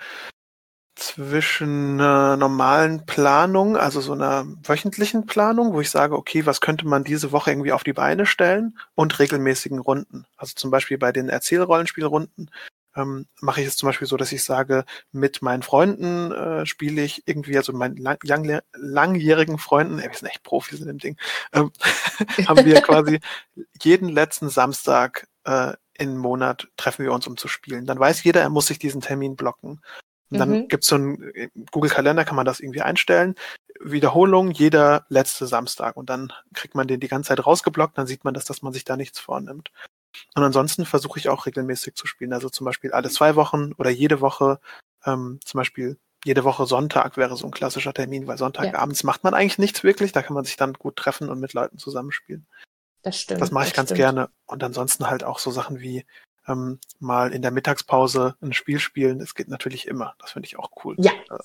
zwischen 1.01 2.01
einer 2.01 2.37
normalen 2.37 3.07
Planung, 3.07 3.77
also 3.77 4.01
so 4.01 4.13
einer 4.13 4.47
wöchentlichen 4.63 5.27
Planung, 5.27 5.73
wo 5.73 5.81
ich 5.81 5.91
sage, 5.91 6.17
okay, 6.17 6.47
was 6.47 6.61
könnte 6.61 6.87
man 6.87 7.05
diese 7.05 7.33
Woche 7.33 7.51
irgendwie 7.51 7.73
auf 7.73 7.85
die 7.85 7.95
Beine 7.95 8.27
stellen 8.27 8.79
und 8.95 9.19
regelmäßigen 9.19 9.79
Runden. 9.79 10.27
Also 10.37 10.53
zum 10.55 10.71
Beispiel 10.71 10.99
bei 10.99 11.11
den 11.11 11.29
Erzählrollenspielrunden 11.29 12.51
ähm, 12.97 13.27
mache 13.41 13.63
ich 13.63 13.69
es 13.69 13.77
zum 13.77 13.89
Beispiel 13.89 14.09
so, 14.09 14.17
dass 14.17 14.33
ich 14.33 14.45
sage, 14.45 14.85
mit 15.11 15.43
meinen 15.43 15.63
Freunden 15.63 16.33
äh, 16.33 16.67
spiele 16.67 17.03
ich 17.03 17.23
irgendwie, 17.27 17.57
also 17.57 17.73
meinen 17.73 17.97
lang, 17.97 18.19
lang, 18.23 18.61
langjährigen 18.75 19.59
Freunden, 19.59 20.01
ey, 20.01 20.09
wir 20.09 20.17
sind 20.17 20.29
echt 20.29 20.43
Profis 20.43 20.81
in 20.81 20.89
dem 20.89 20.99
Ding, 20.99 21.17
ähm, 21.53 21.71
haben 22.47 22.65
wir 22.65 22.81
quasi 22.83 23.21
jeden 23.81 24.09
letzten 24.09 24.51
Samstag 24.51 25.29
äh, 25.45 25.73
im 26.01 26.17
Monat 26.17 26.69
treffen 26.77 27.05
wir 27.05 27.13
uns, 27.13 27.27
um 27.27 27.37
zu 27.37 27.47
spielen. 27.47 27.85
Dann 27.87 27.99
weiß 27.99 28.25
jeder, 28.25 28.41
er 28.41 28.49
muss 28.49 28.67
sich 28.67 28.79
diesen 28.79 29.03
Termin 29.03 29.37
blocken. 29.37 29.81
Und 30.31 30.39
dann 30.39 30.51
mhm. 30.51 30.69
gibt's 30.69 30.87
so 30.87 30.97
ein 30.97 31.23
äh, 31.35 31.49
Google 31.71 31.91
Kalender, 31.91 32.25
kann 32.25 32.37
man 32.37 32.47
das 32.47 32.61
irgendwie 32.61 32.83
einstellen. 32.83 33.35
Wiederholung 33.81 34.51
jeder 34.51 35.05
letzte 35.09 35.47
Samstag. 35.47 35.97
Und 35.97 36.09
dann 36.09 36.33
kriegt 36.55 36.75
man 36.75 36.87
den 36.87 37.01
die 37.01 37.09
ganze 37.09 37.29
Zeit 37.29 37.45
rausgeblockt, 37.45 37.99
dann 37.99 38.07
sieht 38.07 38.25
man 38.25 38.35
das, 38.35 38.45
dass 38.45 38.63
man 38.63 38.73
sich 38.73 38.85
da 38.85 38.97
nichts 38.97 39.19
vornimmt. 39.19 39.71
Und 40.35 40.43
ansonsten 40.43 40.87
versuche 40.87 41.19
ich 41.19 41.29
auch 41.29 41.47
regelmäßig 41.47 41.95
zu 41.95 42.07
spielen. 42.07 42.33
Also 42.33 42.49
zum 42.49 42.65
Beispiel 42.65 42.93
alle 42.93 43.11
zwei 43.11 43.37
Wochen 43.37 43.73
oder 43.77 43.91
jede 43.91 44.21
Woche, 44.21 44.59
ähm, 45.05 45.41
zum 45.45 45.59
Beispiel 45.59 45.99
jede 46.25 46.45
Woche 46.45 46.67
Sonntag 46.67 47.17
wäre 47.17 47.37
so 47.37 47.47
ein 47.47 47.53
klassischer 47.53 47.95
Termin, 47.95 48.27
weil 48.27 48.39
Sonntagabends 48.39 49.03
ja. 49.03 49.07
macht 49.07 49.25
man 49.25 49.35
eigentlich 49.35 49.59
nichts 49.59 49.83
wirklich. 49.83 50.13
Da 50.13 50.23
kann 50.23 50.35
man 50.35 50.45
sich 50.45 50.57
dann 50.57 50.75
gut 50.75 50.97
treffen 50.97 51.29
und 51.29 51.41
mit 51.41 51.53
Leuten 51.53 51.79
zusammenspielen. 51.79 52.47
Das 53.03 53.19
stimmt. 53.19 53.41
Das 53.41 53.51
mache 53.51 53.69
ich 53.69 53.75
ganz 53.75 53.89
stimmt. 53.89 53.99
gerne. 53.99 54.31
Und 54.47 54.63
ansonsten 54.63 55.09
halt 55.09 55.25
auch 55.25 55.39
so 55.39 55.51
Sachen 55.51 55.81
wie 55.81 56.05
ähm, 56.47 56.79
mal 56.99 57.33
in 57.33 57.43
der 57.43 57.51
Mittagspause 57.51 58.37
ein 58.41 58.53
Spiel 58.53 58.79
spielen. 58.79 59.19
Das 59.19 59.35
geht 59.35 59.49
natürlich 59.49 59.87
immer. 59.87 60.15
Das 60.19 60.33
finde 60.33 60.47
ich 60.47 60.59
auch 60.59 60.71
cool. 60.85 60.97
Ja. 60.99 61.13
Äh, 61.13 61.39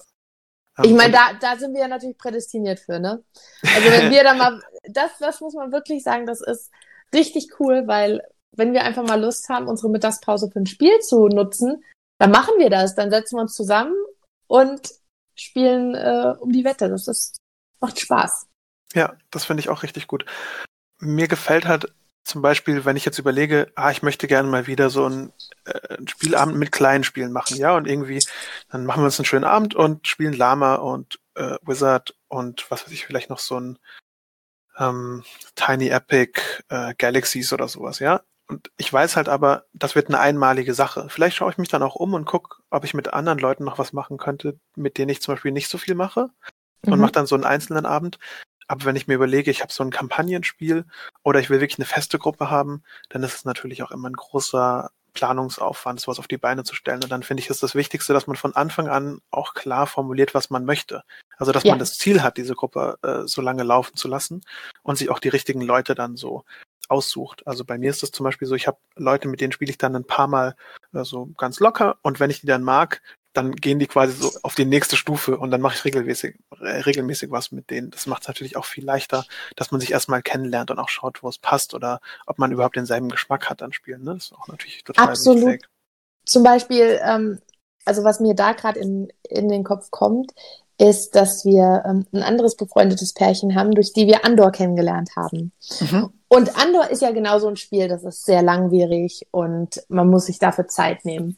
ich 0.83 0.93
meine, 0.93 1.13
da, 1.13 1.33
da 1.39 1.57
sind 1.57 1.73
wir 1.73 1.81
ja 1.81 1.87
natürlich 1.87 2.17
prädestiniert 2.17 2.79
für, 2.79 2.99
ne? 2.99 3.23
Also 3.63 3.91
wenn 3.91 4.11
wir 4.11 4.23
da 4.23 4.33
mal, 4.33 4.61
das, 4.89 5.11
das 5.19 5.39
muss 5.39 5.53
man 5.53 5.71
wirklich 5.71 6.03
sagen, 6.03 6.25
das 6.25 6.41
ist 6.41 6.69
richtig 7.13 7.59
cool, 7.59 7.87
weil 7.87 8.21
wenn 8.51 8.73
wir 8.73 8.83
einfach 8.83 9.05
mal 9.05 9.21
Lust 9.21 9.47
haben, 9.49 9.67
unsere 9.67 9.89
Mittagspause 9.89 10.49
für 10.51 10.59
ein 10.59 10.65
Spiel 10.65 10.99
zu 10.99 11.27
nutzen, 11.27 11.83
dann 12.17 12.31
machen 12.31 12.55
wir 12.57 12.69
das. 12.69 12.95
Dann 12.95 13.09
setzen 13.09 13.37
wir 13.37 13.41
uns 13.41 13.55
zusammen 13.55 13.95
und 14.47 14.91
spielen 15.35 15.95
äh, 15.95 16.33
um 16.39 16.51
die 16.51 16.63
Wette. 16.63 16.89
Das 16.89 17.07
ist, 17.07 17.37
macht 17.79 17.99
Spaß. 17.99 18.47
Ja, 18.93 19.15
das 19.31 19.45
finde 19.45 19.61
ich 19.61 19.69
auch 19.69 19.83
richtig 19.83 20.07
gut. 20.07 20.25
Mir 21.05 21.27
gefällt 21.27 21.65
halt 21.65 21.93
zum 22.23 22.41
Beispiel, 22.41 22.85
wenn 22.85 22.97
ich 22.97 23.05
jetzt 23.05 23.19
überlege, 23.19 23.71
ah, 23.75 23.91
ich 23.91 24.01
möchte 24.01 24.27
gerne 24.27 24.49
mal 24.49 24.67
wieder 24.67 24.89
so 24.89 25.07
ein, 25.07 25.31
äh, 25.65 25.97
Spielabend 26.07 26.57
mit 26.57 26.71
kleinen 26.71 27.03
Spielen 27.03 27.31
machen, 27.31 27.57
ja, 27.57 27.75
und 27.75 27.87
irgendwie, 27.87 28.19
dann 28.69 28.85
machen 28.85 29.01
wir 29.01 29.05
uns 29.05 29.19
einen 29.19 29.25
schönen 29.25 29.45
Abend 29.45 29.75
und 29.75 30.07
spielen 30.07 30.33
Lama 30.33 30.75
und 30.75 31.19
äh, 31.35 31.57
Wizard 31.61 32.15
und 32.27 32.69
was 32.71 32.83
weiß 32.85 32.91
ich, 32.91 33.05
vielleicht 33.05 33.29
noch 33.29 33.39
so 33.39 33.59
ein 33.59 33.77
ähm, 34.77 35.23
Tiny 35.55 35.89
Epic 35.89 36.41
äh, 36.69 36.95
Galaxies 36.97 37.53
oder 37.53 37.67
sowas, 37.67 37.99
ja. 37.99 38.21
Und 38.47 38.71
ich 38.77 38.91
weiß 38.91 39.15
halt 39.15 39.29
aber, 39.29 39.65
das 39.73 39.95
wird 39.95 40.07
eine 40.07 40.19
einmalige 40.19 40.73
Sache. 40.75 41.07
Vielleicht 41.09 41.37
schaue 41.37 41.51
ich 41.51 41.57
mich 41.57 41.69
dann 41.69 41.81
auch 41.81 41.95
um 41.95 42.13
und 42.13 42.25
gucke, 42.25 42.57
ob 42.69 42.83
ich 42.83 42.93
mit 42.93 43.13
anderen 43.13 43.39
Leuten 43.39 43.63
noch 43.63 43.79
was 43.79 43.91
machen 43.93 44.17
könnte, 44.17 44.59
mit 44.75 44.97
denen 44.97 45.09
ich 45.09 45.21
zum 45.21 45.33
Beispiel 45.33 45.51
nicht 45.51 45.69
so 45.69 45.77
viel 45.77 45.95
mache. 45.95 46.29
mhm. 46.85 46.93
und 46.93 46.99
mache 46.99 47.11
dann 47.13 47.25
so 47.27 47.35
einen 47.35 47.43
einzelnen 47.43 47.85
Abend. 47.85 48.19
Aber 48.67 48.85
wenn 48.85 48.95
ich 48.95 49.07
mir 49.07 49.15
überlege, 49.15 49.51
ich 49.51 49.61
habe 49.61 49.71
so 49.71 49.83
ein 49.83 49.91
Kampagnenspiel 49.91 50.85
oder 51.23 51.39
ich 51.39 51.49
will 51.49 51.61
wirklich 51.61 51.79
eine 51.79 51.85
feste 51.85 52.17
Gruppe 52.17 52.49
haben, 52.49 52.83
dann 53.09 53.23
ist 53.23 53.35
es 53.35 53.45
natürlich 53.45 53.83
auch 53.83 53.91
immer 53.91 54.09
ein 54.09 54.13
großer 54.13 54.89
Planungsaufwand, 55.13 55.99
sowas 55.99 56.19
auf 56.19 56.27
die 56.27 56.37
Beine 56.37 56.63
zu 56.63 56.75
stellen. 56.75 57.01
Und 57.01 57.11
dann 57.11 57.23
finde 57.23 57.41
ich, 57.41 57.49
ist 57.49 57.63
das 57.63 57.75
Wichtigste, 57.75 58.13
dass 58.13 58.27
man 58.27 58.35
von 58.35 58.55
Anfang 58.55 58.87
an 58.87 59.19
auch 59.31 59.53
klar 59.53 59.87
formuliert, 59.87 60.33
was 60.33 60.49
man 60.49 60.65
möchte. 60.65 61.03
Also, 61.37 61.51
dass 61.51 61.63
ja. 61.63 61.71
man 61.71 61.79
das 61.79 61.97
Ziel 61.97 62.21
hat, 62.21 62.37
diese 62.37 62.53
Gruppe 62.53 62.97
äh, 63.01 63.27
so 63.27 63.41
lange 63.41 63.63
laufen 63.63 63.95
zu 63.95 64.07
lassen 64.07 64.41
und 64.83 64.97
sich 64.97 65.09
auch 65.09 65.19
die 65.19 65.29
richtigen 65.29 65.61
Leute 65.61 65.95
dann 65.95 66.15
so 66.17 66.43
aussucht. 66.87 67.45
Also 67.47 67.65
bei 67.65 67.77
mir 67.77 67.89
ist 67.89 68.03
das 68.03 68.11
zum 68.11 68.23
Beispiel 68.23 68.47
so, 68.47 68.55
ich 68.55 68.67
habe 68.67 68.77
Leute, 68.95 69.27
mit 69.27 69.41
denen 69.41 69.51
spiele 69.51 69.71
ich 69.71 69.77
dann 69.77 69.95
ein 69.95 70.05
paar 70.05 70.27
Mal 70.27 70.55
äh, 70.93 71.03
so 71.03 71.27
ganz 71.37 71.59
locker 71.59 71.97
und 72.03 72.19
wenn 72.19 72.29
ich 72.29 72.41
die 72.41 72.47
dann 72.47 72.63
mag, 72.63 73.01
dann 73.35 73.55
gehen 73.55 73.79
die 73.79 73.87
quasi 73.87 74.13
so 74.13 74.31
auf 74.43 74.55
die 74.55 74.65
nächste 74.65 74.95
Stufe 74.95 75.37
und 75.37 75.51
dann 75.51 75.61
mache 75.61 75.75
ich 75.75 75.85
regelmäßig, 75.85 76.37
regelmäßig 76.61 77.31
was 77.31 77.51
mit 77.51 77.69
denen. 77.69 77.91
Das 77.91 78.07
macht 78.07 78.23
es 78.23 78.27
natürlich 78.27 78.57
auch 78.57 78.65
viel 78.65 78.85
leichter, 78.85 79.25
dass 79.55 79.71
man 79.71 79.81
sich 79.81 79.91
erstmal 79.91 80.21
kennenlernt 80.21 80.71
und 80.71 80.79
auch 80.79 80.89
schaut, 80.89 81.23
wo 81.23 81.29
es 81.29 81.37
passt 81.37 81.73
oder 81.73 81.99
ob 82.25 82.39
man 82.39 82.51
überhaupt 82.51 82.75
denselben 82.75 83.09
Geschmack 83.09 83.49
hat 83.49 83.61
an 83.61 83.73
Spielen. 83.73 84.03
Ne? 84.03 84.13
Das 84.15 84.25
ist 84.25 84.33
auch 84.33 84.47
natürlich 84.47 84.83
total 84.83 85.09
Absolut. 85.09 85.45
Wichtig. 85.45 85.69
Zum 86.25 86.43
Beispiel, 86.43 86.99
ähm, 87.03 87.39
also 87.85 88.03
was 88.03 88.19
mir 88.19 88.33
da 88.33 88.53
gerade 88.53 88.79
in, 88.79 89.09
in 89.29 89.49
den 89.49 89.63
Kopf 89.63 89.91
kommt, 89.91 90.33
ist, 90.77 91.15
dass 91.15 91.45
wir 91.45 91.83
ähm, 91.85 92.05
ein 92.13 92.23
anderes 92.23 92.55
befreundetes 92.55 93.13
Pärchen 93.13 93.55
haben, 93.55 93.71
durch 93.71 93.93
die 93.93 94.07
wir 94.07 94.25
Andor 94.25 94.51
kennengelernt 94.51 95.11
haben. 95.15 95.51
Mhm. 95.79 96.09
Und 96.27 96.57
Andor 96.57 96.89
ist 96.89 97.01
ja 97.01 97.11
genau 97.11 97.39
so 97.39 97.47
ein 97.47 97.55
Spiel, 97.55 97.87
das 97.87 98.03
ist 98.03 98.25
sehr 98.25 98.41
langwierig 98.41 99.25
und 99.31 99.83
man 99.87 100.09
muss 100.09 100.25
sich 100.25 100.39
dafür 100.39 100.67
Zeit 100.67 101.05
nehmen. 101.05 101.37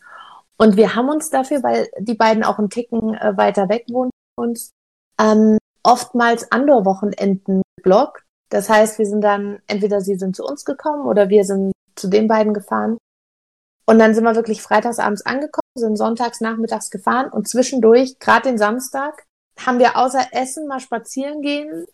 Und 0.57 0.75
wir 0.75 0.95
haben 0.95 1.09
uns 1.09 1.29
dafür, 1.29 1.61
weil 1.63 1.89
die 1.99 2.15
beiden 2.15 2.43
auch 2.43 2.57
einen 2.57 2.69
Ticken 2.69 3.13
äh, 3.13 3.37
weiter 3.37 3.69
weg 3.69 3.85
wohnen 3.89 4.11
uns, 4.37 4.71
ähm, 5.19 5.57
oftmals 5.83 6.51
Andor-Wochenenden 6.51 7.61
geblockt. 7.77 8.23
Das 8.49 8.69
heißt, 8.69 8.97
wir 8.99 9.05
sind 9.05 9.21
dann, 9.21 9.59
entweder 9.67 10.01
sie 10.01 10.15
sind 10.15 10.35
zu 10.35 10.45
uns 10.45 10.63
gekommen 10.63 11.05
oder 11.07 11.29
wir 11.29 11.43
sind 11.43 11.73
zu 11.95 12.07
den 12.07 12.27
beiden 12.27 12.53
gefahren. 12.53 12.97
Und 13.85 13.99
dann 13.99 14.13
sind 14.13 14.23
wir 14.23 14.35
wirklich 14.35 14.61
freitagsabends 14.61 15.25
angekommen, 15.25 15.61
sind 15.75 15.97
sonntags 15.97 16.41
nachmittags 16.41 16.89
gefahren 16.89 17.29
und 17.29 17.47
zwischendurch, 17.47 18.19
gerade 18.19 18.49
den 18.49 18.57
Samstag, 18.57 19.23
haben 19.65 19.79
wir 19.79 19.97
außer 19.97 20.27
Essen 20.31 20.67
mal 20.67 20.79
spazieren 20.79 21.41
gehen, 21.41 21.85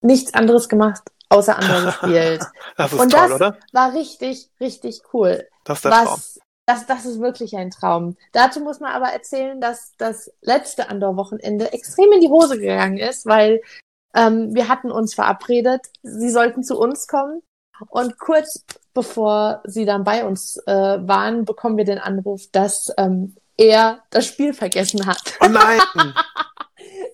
nichts 0.00 0.34
anderes 0.34 0.68
gemacht, 0.68 1.02
außer 1.28 1.56
andere 1.56 1.84
gespielt. 1.86 2.44
das 2.76 2.92
ist 2.92 3.00
und 3.00 3.12
toll, 3.12 3.28
das 3.28 3.32
oder? 3.32 3.58
war 3.72 3.92
richtig, 3.92 4.50
richtig 4.58 5.02
cool. 5.12 5.46
Das 5.64 5.78
ist 5.78 5.84
der 5.84 5.92
was, 5.92 6.04
Traum. 6.04 6.20
Das, 6.66 6.86
das 6.86 7.04
ist 7.04 7.20
wirklich 7.20 7.56
ein 7.56 7.70
Traum. 7.70 8.16
Dazu 8.32 8.60
muss 8.60 8.80
man 8.80 8.92
aber 8.92 9.08
erzählen, 9.08 9.60
dass 9.60 9.92
das 9.98 10.32
letzte 10.40 10.88
Andor-Wochenende 10.88 11.72
extrem 11.72 12.10
in 12.12 12.20
die 12.20 12.28
Hose 12.28 12.58
gegangen 12.58 12.96
ist, 12.96 13.26
weil 13.26 13.60
ähm, 14.14 14.54
wir 14.54 14.68
hatten 14.68 14.90
uns 14.90 15.14
verabredet, 15.14 15.82
sie 16.02 16.30
sollten 16.30 16.62
zu 16.62 16.78
uns 16.78 17.06
kommen. 17.06 17.42
Und 17.90 18.18
kurz 18.18 18.64
bevor 18.94 19.60
sie 19.64 19.84
dann 19.84 20.04
bei 20.04 20.24
uns 20.24 20.56
äh, 20.66 20.72
waren, 20.72 21.44
bekommen 21.44 21.76
wir 21.76 21.84
den 21.84 21.98
Anruf, 21.98 22.42
dass 22.52 22.92
ähm, 22.96 23.36
er 23.58 24.02
das 24.10 24.26
Spiel 24.26 24.54
vergessen 24.54 25.06
hat. 25.06 25.36
Oh 25.40 25.48
nein! 25.48 25.80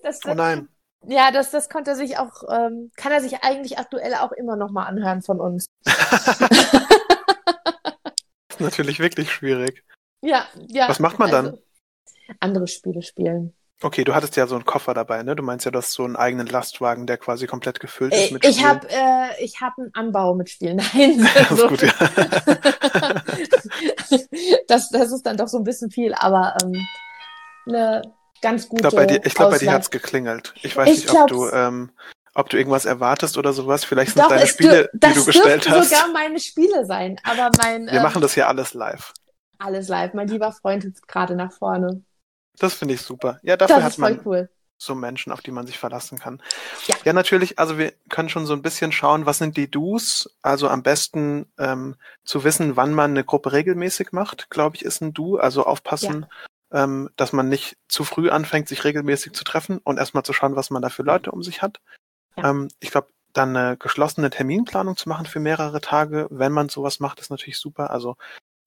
das, 0.03 0.19
oh 0.25 0.33
nein. 0.33 0.69
Ja, 1.07 1.31
das, 1.31 1.49
das 1.49 1.67
konnte 1.67 1.91
er 1.91 1.95
sich 1.95 2.19
auch, 2.19 2.43
ähm, 2.49 2.91
kann 2.95 3.11
er 3.11 3.21
sich 3.21 3.43
eigentlich 3.43 3.79
aktuell 3.79 4.13
auch 4.15 4.31
immer 4.31 4.55
noch 4.55 4.69
mal 4.69 4.85
anhören 4.85 5.23
von 5.23 5.39
uns. 5.39 5.65
natürlich 8.59 8.99
wirklich 8.99 9.31
schwierig. 9.31 9.83
Ja, 10.21 10.47
ja. 10.67 10.89
Was 10.89 10.99
macht 10.99 11.19
man 11.19 11.33
also, 11.33 11.51
dann? 11.51 11.59
Andere 12.39 12.67
Spiele 12.67 13.01
spielen. 13.01 13.53
Okay, 13.83 14.03
du 14.03 14.13
hattest 14.13 14.35
ja 14.35 14.45
so 14.45 14.53
einen 14.53 14.65
Koffer 14.65 14.93
dabei, 14.93 15.23
ne? 15.23 15.35
Du 15.35 15.41
meinst 15.41 15.65
ja, 15.65 15.71
du 15.71 15.79
hast 15.79 15.93
so 15.93 16.03
einen 16.03 16.15
eigenen 16.15 16.45
Lastwagen, 16.45 17.07
der 17.07 17.17
quasi 17.17 17.47
komplett 17.47 17.79
gefüllt 17.79 18.13
ist 18.13 18.29
äh, 18.29 18.33
mit 18.33 18.45
ich 18.45 18.57
Spielen. 18.57 18.69
Hab, 18.69 18.85
äh, 18.91 19.43
ich 19.43 19.59
habe 19.59 19.81
einen 19.81 19.91
Anbau 19.95 20.35
mit 20.35 20.51
Spielen. 20.51 20.77
Nein. 20.93 21.27
das 21.33 21.51
ist 21.51 21.67
gut, 21.67 21.81
ja. 21.81 21.91
das, 24.67 24.89
das 24.89 25.11
ist 25.11 25.25
dann 25.25 25.35
doch 25.35 25.47
so 25.47 25.57
ein 25.57 25.63
bisschen 25.63 25.89
viel, 25.89 26.13
aber 26.13 26.55
ähm, 26.61 26.75
eine 27.67 28.03
ganz 28.41 28.69
gute. 28.69 28.83
Ich 28.83 28.89
glaube, 28.89 28.97
bei 28.97 29.07
dir, 29.07 29.19
glaub, 29.19 29.57
dir 29.57 29.71
hat's 29.71 29.89
geklingelt. 29.89 30.53
Ich 30.61 30.77
weiß 30.77 30.87
ich 30.87 31.07
nicht, 31.07 31.19
ob 31.19 31.25
du 31.27 31.49
ähm, 31.49 31.89
ob 32.33 32.49
du 32.49 32.57
irgendwas 32.57 32.85
erwartest 32.85 33.37
oder 33.37 33.53
sowas. 33.53 33.83
Vielleicht 33.83 34.13
sind 34.13 34.23
Doch, 34.23 34.29
deine 34.29 34.47
Spiele, 34.47 34.89
die 34.93 35.13
du 35.13 35.25
bestellt 35.25 35.69
hast. 35.69 35.91
Das 35.91 35.99
sogar 35.99 36.13
meine 36.13 36.39
Spiele 36.39 36.85
sein, 36.85 37.19
aber 37.23 37.49
mein. 37.57 37.85
Wir 37.85 37.93
ähm, 37.93 38.03
machen 38.03 38.21
das 38.21 38.33
hier 38.33 38.47
alles 38.47 38.73
live. 38.73 39.13
Alles 39.59 39.87
live. 39.89 40.13
Mein 40.13 40.27
lieber 40.27 40.51
Freund 40.51 40.83
sitzt 40.83 41.07
gerade 41.07 41.35
nach 41.35 41.51
vorne. 41.51 42.03
Das 42.57 42.73
finde 42.73 42.95
ich 42.95 43.01
super. 43.01 43.39
Ja, 43.43 43.57
dafür 43.57 43.77
das 43.77 43.85
hat 43.85 43.97
man 43.97 44.19
cool. 44.25 44.49
so 44.77 44.95
Menschen, 44.95 45.31
auf 45.31 45.41
die 45.41 45.51
man 45.51 45.67
sich 45.67 45.77
verlassen 45.77 46.19
kann. 46.19 46.41
Ja. 46.87 46.95
ja, 47.05 47.13
natürlich. 47.13 47.59
Also 47.59 47.77
wir 47.77 47.93
können 48.09 48.29
schon 48.29 48.45
so 48.45 48.53
ein 48.53 48.61
bisschen 48.61 48.91
schauen, 48.91 49.25
was 49.25 49.37
sind 49.37 49.57
die 49.57 49.69
Do's. 49.69 50.29
Also 50.41 50.67
am 50.67 50.83
besten 50.83 51.51
ähm, 51.57 51.95
zu 52.23 52.43
wissen, 52.43 52.75
wann 52.75 52.93
man 52.93 53.11
eine 53.11 53.23
Gruppe 53.23 53.51
regelmäßig 53.51 54.11
macht, 54.11 54.49
glaube 54.49 54.75
ich, 54.75 54.85
ist 54.85 55.01
ein 55.01 55.13
Do. 55.13 55.37
Also 55.37 55.65
aufpassen. 55.65 56.25
Ja. 56.73 56.83
Ähm, 56.83 57.09
dass 57.17 57.33
man 57.33 57.49
nicht 57.49 57.77
zu 57.89 58.05
früh 58.05 58.29
anfängt, 58.29 58.69
sich 58.69 58.85
regelmäßig 58.85 59.33
zu 59.33 59.43
treffen 59.43 59.79
und 59.79 59.97
erstmal 59.97 60.23
zu 60.23 60.31
schauen, 60.31 60.55
was 60.55 60.69
man 60.69 60.81
da 60.81 60.87
für 60.87 61.03
Leute 61.03 61.31
um 61.31 61.43
sich 61.43 61.61
hat. 61.61 61.81
Ja. 62.37 62.49
Ähm, 62.49 62.69
ich 62.79 62.91
glaube, 62.91 63.07
dann 63.33 63.55
eine 63.55 63.77
geschlossene 63.77 64.29
Terminplanung 64.29 64.97
zu 64.97 65.09
machen 65.09 65.25
für 65.25 65.39
mehrere 65.39 65.81
Tage, 65.81 66.27
wenn 66.29 66.51
man 66.51 66.69
sowas 66.69 66.99
macht, 66.99 67.19
ist 67.19 67.29
natürlich 67.29 67.57
super. 67.57 67.91
Also 67.91 68.17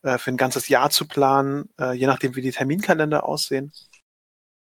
äh, 0.02 0.18
für 0.18 0.30
ein 0.30 0.36
ganzes 0.36 0.68
Jahr 0.68 0.90
zu 0.90 1.06
planen, 1.06 1.68
äh, 1.78 1.92
je 1.92 2.06
nachdem, 2.06 2.36
wie 2.36 2.42
die 2.42 2.52
Terminkalender 2.52 3.24
aussehen. 3.24 3.72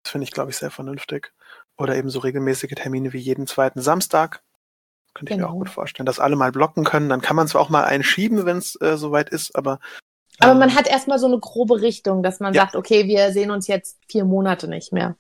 Das 0.03 0.13
finde 0.13 0.25
ich, 0.25 0.33
glaube 0.33 0.51
ich, 0.51 0.57
sehr 0.57 0.71
vernünftig. 0.71 1.33
Oder 1.79 1.97
eben 1.97 2.11
so 2.11 2.21
regelmäßige 2.21 2.75
Termine 2.75 3.13
wie 3.13 3.19
jeden 3.19 3.47
zweiten 3.47 3.81
Samstag. 3.81 4.43
Könnte 5.15 5.35
genau. 5.35 5.35
ich 5.35 5.39
mir 5.39 5.47
auch 5.47 5.53
genau. 5.53 5.65
gut 5.65 5.71
vorstellen, 5.71 6.07
dass 6.07 6.21
alle 6.21 6.37
mal 6.37 6.53
blocken 6.53 6.85
können. 6.85 7.09
Dann 7.09 7.21
kann 7.21 7.37
man 7.37 7.49
zwar 7.49 7.61
auch 7.63 7.69
mal 7.69 7.85
einschieben, 7.85 8.45
wenn 8.47 8.59
es 8.59 8.81
äh, 8.81 8.97
soweit 8.97 9.31
ist, 9.31 9.57
aber. 9.57 9.79
Aber 10.39 10.55
man 10.55 10.69
ähm, 10.71 10.75
hat 10.75 10.87
erstmal 10.87 11.19
so 11.19 11.27
eine 11.27 11.39
grobe 11.39 11.81
Richtung, 11.81 12.23
dass 12.23 12.41
man 12.41 12.53
ja. 12.53 12.63
sagt, 12.63 12.77
okay, 12.77 13.07
wir 13.07 13.33
sehen 13.33 13.51
uns 13.51 13.67
jetzt 13.67 13.99
vier 14.09 14.25
Monate 14.27 14.69
nicht 14.69 14.93
mehr. 14.93 15.17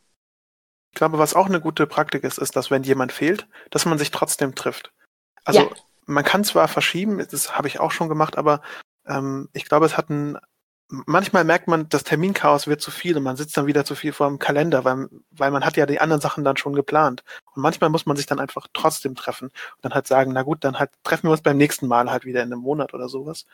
Ich 0.96 0.98
glaube, 0.98 1.18
was 1.18 1.34
auch 1.34 1.44
eine 1.44 1.60
gute 1.60 1.86
Praktik 1.86 2.24
ist, 2.24 2.38
ist, 2.38 2.56
dass 2.56 2.70
wenn 2.70 2.82
jemand 2.82 3.12
fehlt, 3.12 3.46
dass 3.68 3.84
man 3.84 3.98
sich 3.98 4.10
trotzdem 4.10 4.54
trifft. 4.54 4.94
Also 5.44 5.60
ja. 5.60 5.70
man 6.06 6.24
kann 6.24 6.42
zwar 6.42 6.68
verschieben, 6.68 7.18
das 7.30 7.54
habe 7.54 7.68
ich 7.68 7.80
auch 7.80 7.90
schon 7.90 8.08
gemacht, 8.08 8.38
aber 8.38 8.62
ähm, 9.06 9.50
ich 9.52 9.66
glaube, 9.66 9.84
es 9.84 9.98
hat 9.98 10.08
ein 10.08 10.38
manchmal 10.88 11.44
merkt 11.44 11.68
man, 11.68 11.88
das 11.90 12.04
Terminchaos 12.04 12.66
wird 12.66 12.80
zu 12.80 12.90
viel 12.90 13.16
und 13.16 13.24
man 13.24 13.36
sitzt 13.36 13.56
dann 13.58 13.66
wieder 13.66 13.84
zu 13.84 13.94
viel 13.94 14.14
vor 14.14 14.28
dem 14.28 14.38
Kalender, 14.38 14.84
weil, 14.84 15.08
weil 15.32 15.50
man 15.50 15.66
hat 15.66 15.76
ja 15.76 15.84
die 15.84 16.00
anderen 16.00 16.22
Sachen 16.22 16.44
dann 16.44 16.56
schon 16.56 16.74
geplant. 16.74 17.24
Und 17.54 17.62
manchmal 17.62 17.90
muss 17.90 18.06
man 18.06 18.16
sich 18.16 18.26
dann 18.26 18.38
einfach 18.38 18.66
trotzdem 18.72 19.16
treffen 19.16 19.48
und 19.48 19.84
dann 19.84 19.92
halt 19.94 20.06
sagen, 20.06 20.32
na 20.32 20.44
gut, 20.44 20.64
dann 20.64 20.78
halt 20.78 20.90
treffen 21.02 21.26
wir 21.26 21.32
uns 21.32 21.42
beim 21.42 21.56
nächsten 21.56 21.88
Mal 21.88 22.10
halt 22.10 22.24
wieder 22.24 22.42
in 22.42 22.52
einem 22.52 22.62
Monat 22.62 22.94
oder 22.94 23.08
sowas. 23.08 23.46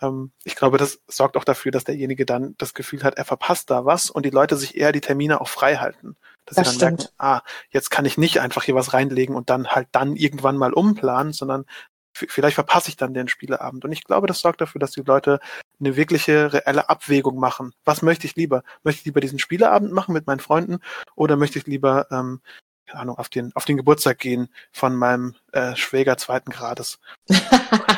Ähm, 0.00 0.32
ich 0.44 0.56
glaube, 0.56 0.78
das 0.78 1.00
sorgt 1.06 1.36
auch 1.36 1.44
dafür, 1.44 1.70
dass 1.70 1.84
derjenige 1.84 2.26
dann 2.26 2.54
das 2.58 2.74
Gefühl 2.74 3.02
hat, 3.02 3.16
er 3.16 3.24
verpasst 3.24 3.70
da 3.70 3.84
was 3.84 4.10
und 4.10 4.24
die 4.24 4.30
Leute 4.30 4.56
sich 4.56 4.76
eher 4.76 4.92
die 4.92 5.02
Termine 5.02 5.40
auch 5.40 5.48
frei 5.48 5.76
halten. 5.76 6.16
Dass 6.46 6.56
das 6.56 6.72
sie 6.72 6.78
dann 6.78 6.98
stimmt. 6.98 6.98
merken, 7.00 7.14
ah, 7.18 7.42
jetzt 7.70 7.90
kann 7.90 8.04
ich 8.04 8.18
nicht 8.18 8.40
einfach 8.40 8.64
hier 8.64 8.74
was 8.74 8.92
reinlegen 8.92 9.34
und 9.34 9.50
dann 9.50 9.68
halt 9.68 9.88
dann 9.92 10.16
irgendwann 10.16 10.56
mal 10.56 10.72
umplanen, 10.72 11.32
sondern 11.32 11.64
vielleicht 12.12 12.54
verpasse 12.54 12.88
ich 12.88 12.96
dann 12.96 13.14
den 13.14 13.28
Spieleabend. 13.28 13.84
Und 13.84 13.92
ich 13.92 14.04
glaube, 14.04 14.26
das 14.26 14.40
sorgt 14.40 14.60
dafür, 14.60 14.78
dass 14.78 14.90
die 14.92 15.02
Leute 15.02 15.40
eine 15.78 15.96
wirkliche, 15.96 16.52
reelle 16.52 16.88
Abwägung 16.88 17.38
machen. 17.38 17.72
Was 17.84 18.02
möchte 18.02 18.26
ich 18.26 18.36
lieber? 18.36 18.62
Möchte 18.82 19.00
ich 19.00 19.04
lieber 19.06 19.20
diesen 19.20 19.38
Spieleabend 19.38 19.92
machen 19.92 20.12
mit 20.12 20.26
meinen 20.26 20.40
Freunden 20.40 20.80
oder 21.14 21.36
möchte 21.36 21.58
ich 21.58 21.66
lieber, 21.66 22.06
ähm, 22.10 22.40
keine 22.86 23.02
Ahnung, 23.02 23.18
auf 23.18 23.28
den, 23.28 23.52
auf 23.54 23.64
den 23.64 23.76
Geburtstag 23.76 24.18
gehen 24.18 24.48
von 24.72 24.96
meinem 24.96 25.36
äh, 25.52 25.76
Schwäger 25.76 26.16
zweiten 26.16 26.50
Grades? 26.50 26.98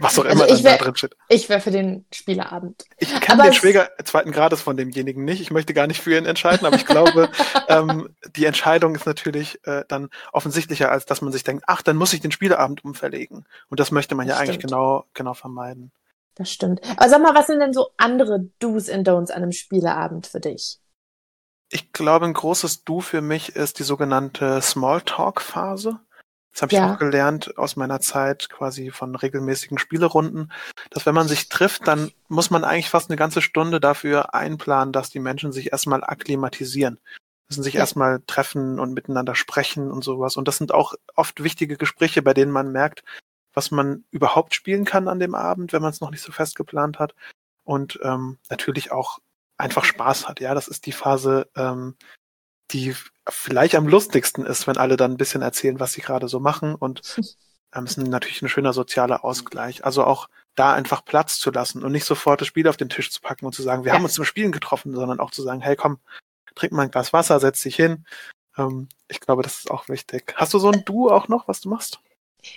Was 0.00 0.18
auch 0.18 0.24
immer 0.24 0.42
also 0.42 0.54
dann 0.54 0.64
wär, 0.64 0.78
da 0.78 0.84
drin 0.84 0.96
steht. 0.96 1.16
Ich 1.28 1.48
wäre 1.48 1.60
für 1.60 1.70
den 1.70 2.06
Spieleabend. 2.12 2.84
Ich 2.98 3.20
kenne 3.20 3.42
den 3.42 3.52
Schwäger 3.52 3.90
zweiten 4.04 4.32
Grades 4.32 4.62
von 4.62 4.76
demjenigen 4.76 5.24
nicht. 5.24 5.40
Ich 5.40 5.50
möchte 5.50 5.74
gar 5.74 5.86
nicht 5.86 6.00
für 6.00 6.16
ihn 6.16 6.26
entscheiden, 6.26 6.66
aber 6.66 6.76
ich 6.76 6.86
glaube, 6.86 7.28
ähm, 7.68 8.14
die 8.34 8.46
Entscheidung 8.46 8.94
ist 8.94 9.06
natürlich 9.06 9.64
äh, 9.66 9.84
dann 9.88 10.08
offensichtlicher, 10.32 10.90
als 10.90 11.04
dass 11.04 11.20
man 11.20 11.32
sich 11.32 11.44
denkt, 11.44 11.64
ach, 11.66 11.82
dann 11.82 11.96
muss 11.96 12.12
ich 12.12 12.20
den 12.20 12.32
Spieleabend 12.32 12.84
umverlegen. 12.84 13.46
Und 13.68 13.80
das 13.80 13.90
möchte 13.90 14.14
man 14.14 14.26
das 14.26 14.36
ja 14.36 14.42
stimmt. 14.42 14.56
eigentlich 14.58 14.70
genau, 14.70 15.04
genau 15.14 15.34
vermeiden. 15.34 15.92
Das 16.34 16.50
stimmt. 16.50 16.80
Aber 16.96 17.08
sag 17.08 17.22
mal, 17.22 17.34
was 17.34 17.48
sind 17.48 17.60
denn 17.60 17.74
so 17.74 17.90
andere 17.98 18.48
Do's 18.58 18.88
and 18.88 19.06
Don'ts 19.06 19.30
an 19.30 19.42
einem 19.42 19.52
Spieleabend 19.52 20.26
für 20.26 20.40
dich? 20.40 20.78
Ich 21.68 21.92
glaube, 21.92 22.24
ein 22.24 22.32
großes 22.32 22.84
Do 22.84 23.00
für 23.00 23.20
mich 23.20 23.54
ist 23.54 23.78
die 23.78 23.84
sogenannte 23.84 24.60
Smalltalk-Phase. 24.60 26.00
Das 26.52 26.62
habe 26.62 26.72
ich 26.72 26.78
Ja. 26.78 26.92
auch 26.94 26.98
gelernt 26.98 27.56
aus 27.58 27.76
meiner 27.76 28.00
Zeit 28.00 28.48
quasi 28.50 28.90
von 28.90 29.14
regelmäßigen 29.14 29.78
Spielerunden, 29.78 30.50
dass 30.90 31.06
wenn 31.06 31.14
man 31.14 31.28
sich 31.28 31.48
trifft, 31.48 31.86
dann 31.86 32.10
muss 32.28 32.50
man 32.50 32.64
eigentlich 32.64 32.90
fast 32.90 33.08
eine 33.10 33.16
ganze 33.16 33.40
Stunde 33.40 33.80
dafür 33.80 34.34
einplanen, 34.34 34.92
dass 34.92 35.10
die 35.10 35.20
Menschen 35.20 35.52
sich 35.52 35.72
erstmal 35.72 36.02
akklimatisieren. 36.02 36.98
Müssen 37.48 37.62
sich 37.62 37.74
Ja. 37.74 37.80
erstmal 37.80 38.20
treffen 38.26 38.78
und 38.80 38.92
miteinander 38.94 39.34
sprechen 39.34 39.90
und 39.90 40.02
sowas. 40.02 40.36
Und 40.36 40.48
das 40.48 40.56
sind 40.56 40.72
auch 40.74 40.94
oft 41.14 41.42
wichtige 41.42 41.76
Gespräche, 41.76 42.22
bei 42.22 42.34
denen 42.34 42.52
man 42.52 42.72
merkt, 42.72 43.04
was 43.54 43.70
man 43.70 44.04
überhaupt 44.10 44.54
spielen 44.54 44.84
kann 44.84 45.08
an 45.08 45.18
dem 45.18 45.34
Abend, 45.34 45.72
wenn 45.72 45.82
man 45.82 45.90
es 45.90 46.00
noch 46.00 46.10
nicht 46.10 46.22
so 46.22 46.32
fest 46.32 46.56
geplant 46.56 46.98
hat. 46.98 47.14
Und 47.64 47.98
ähm, 48.02 48.38
natürlich 48.48 48.90
auch 48.92 49.18
einfach 49.56 49.84
Spaß 49.84 50.28
hat. 50.28 50.40
Ja, 50.40 50.54
das 50.54 50.66
ist 50.68 50.86
die 50.86 50.92
Phase, 50.92 51.48
ähm, 51.56 51.96
die 52.72 52.94
vielleicht 53.30 53.74
am 53.74 53.88
lustigsten 53.88 54.46
ist, 54.46 54.66
wenn 54.66 54.76
alle 54.76 54.96
dann 54.96 55.12
ein 55.12 55.16
bisschen 55.16 55.42
erzählen, 55.42 55.80
was 55.80 55.92
sie 55.92 56.00
gerade 56.00 56.28
so 56.28 56.40
machen 56.40 56.74
und 56.74 57.02
ähm, 57.74 57.84
ist 57.84 57.98
natürlich 57.98 58.42
ein 58.42 58.48
schöner 58.48 58.72
sozialer 58.72 59.24
Ausgleich. 59.24 59.84
Also 59.84 60.04
auch 60.04 60.28
da 60.54 60.74
einfach 60.74 61.04
Platz 61.04 61.38
zu 61.38 61.50
lassen 61.50 61.84
und 61.84 61.92
nicht 61.92 62.04
sofort 62.04 62.40
das 62.40 62.48
Spiel 62.48 62.68
auf 62.68 62.76
den 62.76 62.88
Tisch 62.88 63.10
zu 63.10 63.20
packen 63.20 63.46
und 63.46 63.54
zu 63.54 63.62
sagen, 63.62 63.84
wir 63.84 63.90
ja. 63.90 63.94
haben 63.94 64.04
uns 64.04 64.14
zum 64.14 64.24
Spielen 64.24 64.52
getroffen, 64.52 64.94
sondern 64.94 65.20
auch 65.20 65.30
zu 65.30 65.42
sagen, 65.42 65.60
hey 65.60 65.76
komm, 65.76 65.98
trink 66.54 66.72
mal 66.72 66.82
ein 66.82 66.90
Glas 66.90 67.12
Wasser, 67.12 67.40
setz 67.40 67.62
dich 67.62 67.76
hin. 67.76 68.04
Ähm, 68.58 68.88
ich 69.08 69.20
glaube, 69.20 69.42
das 69.42 69.58
ist 69.58 69.70
auch 69.70 69.88
wichtig. 69.88 70.34
Hast 70.36 70.54
du 70.54 70.58
so 70.58 70.70
ein 70.70 70.84
Du 70.84 71.10
auch 71.10 71.28
noch, 71.28 71.48
was 71.48 71.60
du 71.60 71.68
machst? 71.68 72.00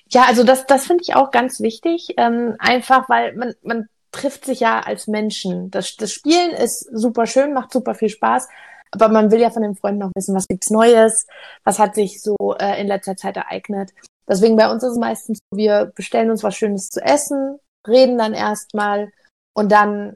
Ja, 0.10 0.26
also 0.26 0.44
das, 0.44 0.66
das 0.66 0.88
finde 0.88 1.04
ich 1.04 1.16
auch 1.16 1.32
ganz 1.32 1.60
wichtig. 1.60 2.14
Ähm, 2.18 2.56
einfach, 2.60 3.10
weil 3.10 3.36
man, 3.36 3.54
man 3.62 3.88
trifft 4.12 4.46
sich 4.46 4.62
ja 4.62 4.80
als 4.80 5.08
Menschen. 5.08 5.72
Das, 5.72 5.96
das 5.98 6.12
Spielen 6.12 6.52
ist 6.52 6.88
super 6.92 7.26
schön, 7.26 7.54
macht 7.54 7.72
super 7.72 7.96
viel 7.96 8.10
Spaß. 8.10 8.48
Aber 8.94 9.10
man 9.10 9.32
will 9.32 9.40
ja 9.40 9.50
von 9.50 9.64
den 9.64 9.76
Freunden 9.76 10.04
auch 10.04 10.12
wissen, 10.16 10.36
was 10.36 10.48
gibt's 10.48 10.70
Neues, 10.70 11.26
was 11.64 11.80
hat 11.80 11.96
sich 11.96 12.22
so 12.22 12.36
äh, 12.60 12.80
in 12.80 12.88
letzter 12.88 13.16
Zeit 13.16 13.38
ereignet. 13.38 13.92
Deswegen 14.28 14.56
bei 14.56 14.72
uns 14.72 14.84
ist 14.84 14.92
es 14.92 14.98
meistens 14.98 15.40
so, 15.40 15.58
wir 15.58 15.92
bestellen 15.96 16.30
uns 16.30 16.44
was 16.44 16.56
Schönes 16.56 16.90
zu 16.90 17.02
essen, 17.02 17.60
reden 17.88 18.18
dann 18.18 18.34
erstmal 18.34 19.12
und 19.54 19.72
dann 19.72 20.16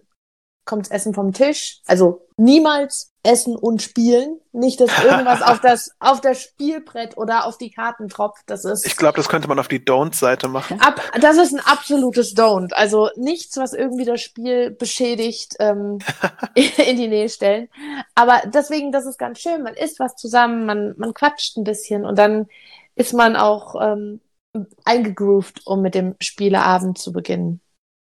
kommt's 0.68 0.90
Essen 0.90 1.16
vom 1.16 1.34
Tisch. 1.34 1.82
Also 1.88 2.28
niemals 2.38 3.12
essen 3.24 3.56
und 3.56 3.82
spielen. 3.82 4.40
Nicht, 4.54 4.80
dass 4.80 4.92
irgendwas 5.04 5.42
auf 5.42 5.60
das, 5.60 5.92
auf 6.00 6.22
das 6.22 6.42
Spielbrett 6.42 7.18
oder 7.18 7.46
auf 7.46 7.58
die 7.58 7.72
Karten 7.72 8.08
tropft. 8.08 8.44
Das 8.46 8.64
ist. 8.64 8.86
Ich 8.86 8.96
glaube, 8.96 9.18
das 9.18 9.28
könnte 9.28 9.48
man 9.48 9.60
auf 9.60 9.68
die 9.68 9.84
Don't-Seite 9.84 10.48
machen. 10.48 10.80
Ab, 10.80 11.02
das 11.20 11.38
ist 11.38 11.54
ein 11.54 11.60
absolutes 11.60 12.36
Don't. 12.36 12.74
Also 12.74 13.10
nichts, 13.16 13.58
was 13.58 13.74
irgendwie 13.74 14.06
das 14.06 14.22
Spiel 14.22 14.72
beschädigt, 14.72 15.56
ähm, 15.60 16.00
in 16.56 16.98
die 16.98 17.08
Nähe 17.08 17.30
stellen. 17.30 17.70
Aber 18.16 18.42
deswegen, 18.46 18.92
das 18.92 19.06
ist 19.06 19.18
ganz 19.18 19.40
schön. 19.40 19.64
Man 19.64 19.74
isst 19.74 20.00
was 20.00 20.16
zusammen, 20.16 20.66
man, 20.66 20.94
man 20.98 21.14
quatscht 21.14 21.58
ein 21.58 21.64
bisschen 21.64 22.06
und 22.06 22.18
dann 22.18 22.48
ist 22.96 23.14
man 23.14 23.36
auch 23.36 23.76
ähm, 23.82 24.22
eingegroovt, 24.86 25.62
um 25.66 25.82
mit 25.82 25.96
dem 25.96 26.16
Spieleabend 26.20 26.98
zu 26.98 27.12
beginnen. 27.12 27.62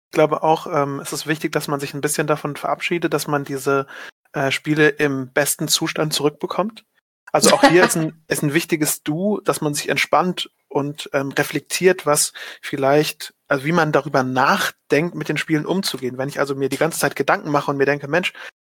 Ich 0.09 0.13
glaube 0.13 0.43
auch, 0.43 0.67
ähm, 0.67 1.01
es 1.01 1.13
ist 1.13 1.27
wichtig, 1.27 1.53
dass 1.53 1.69
man 1.69 1.81
sich 1.81 1.93
ein 1.93 2.01
bisschen 2.01 2.27
davon 2.27 2.57
verabschiedet, 2.57 3.13
dass 3.13 3.27
man 3.27 3.45
diese 3.45 3.87
äh, 4.33 4.51
Spiele 4.51 4.89
im 4.89 5.33
besten 5.33 5.69
Zustand 5.69 6.15
zurückbekommt. 6.15 6.87
Also 7.31 7.55
auch 7.55 7.63
hier 7.63 7.85
ist, 7.85 7.97
ein, 7.97 8.25
ist 8.29 8.43
ein 8.43 8.55
wichtiges 8.55 9.03
Du, 9.03 9.41
dass 9.45 9.61
man 9.61 9.75
sich 9.75 9.91
entspannt 9.91 10.51
und 10.69 11.11
ähm, 11.13 11.31
reflektiert, 11.33 12.07
was 12.07 12.33
vielleicht, 12.63 13.35
also 13.49 13.67
wie 13.67 13.73
man 13.73 13.93
darüber 13.93 14.23
nachdenkt, 14.23 15.15
mit 15.15 15.29
den 15.29 15.37
Spielen 15.37 15.67
umzugehen. 15.67 16.17
Wenn 16.17 16.31
ich 16.31 16.41
also 16.41 16.55
mir 16.55 16.71
die 16.71 16.79
ganze 16.79 16.99
Zeit 16.99 17.15
Gedanken 17.15 17.51
mache 17.51 17.71
und 17.71 17.77
mir 17.77 17.87
denke, 17.87 18.09
Mensch, 18.09 18.33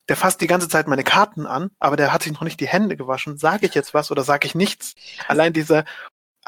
der 0.08 0.16
fasst 0.16 0.42
die 0.42 0.48
ganze 0.48 0.68
Zeit 0.68 0.88
meine 0.88 1.04
Karten 1.04 1.46
an, 1.46 1.70
aber 1.80 1.96
der 1.96 2.12
hat 2.12 2.24
sich 2.24 2.34
noch 2.34 2.42
nicht 2.42 2.60
die 2.60 2.68
Hände 2.68 2.98
gewaschen. 2.98 3.38
Sage 3.38 3.68
ich 3.68 3.76
jetzt 3.76 3.94
was 3.94 4.10
oder 4.10 4.24
sage 4.24 4.48
ich 4.48 4.56
nichts? 4.56 4.96
Allein 5.28 5.54
dieser 5.54 5.86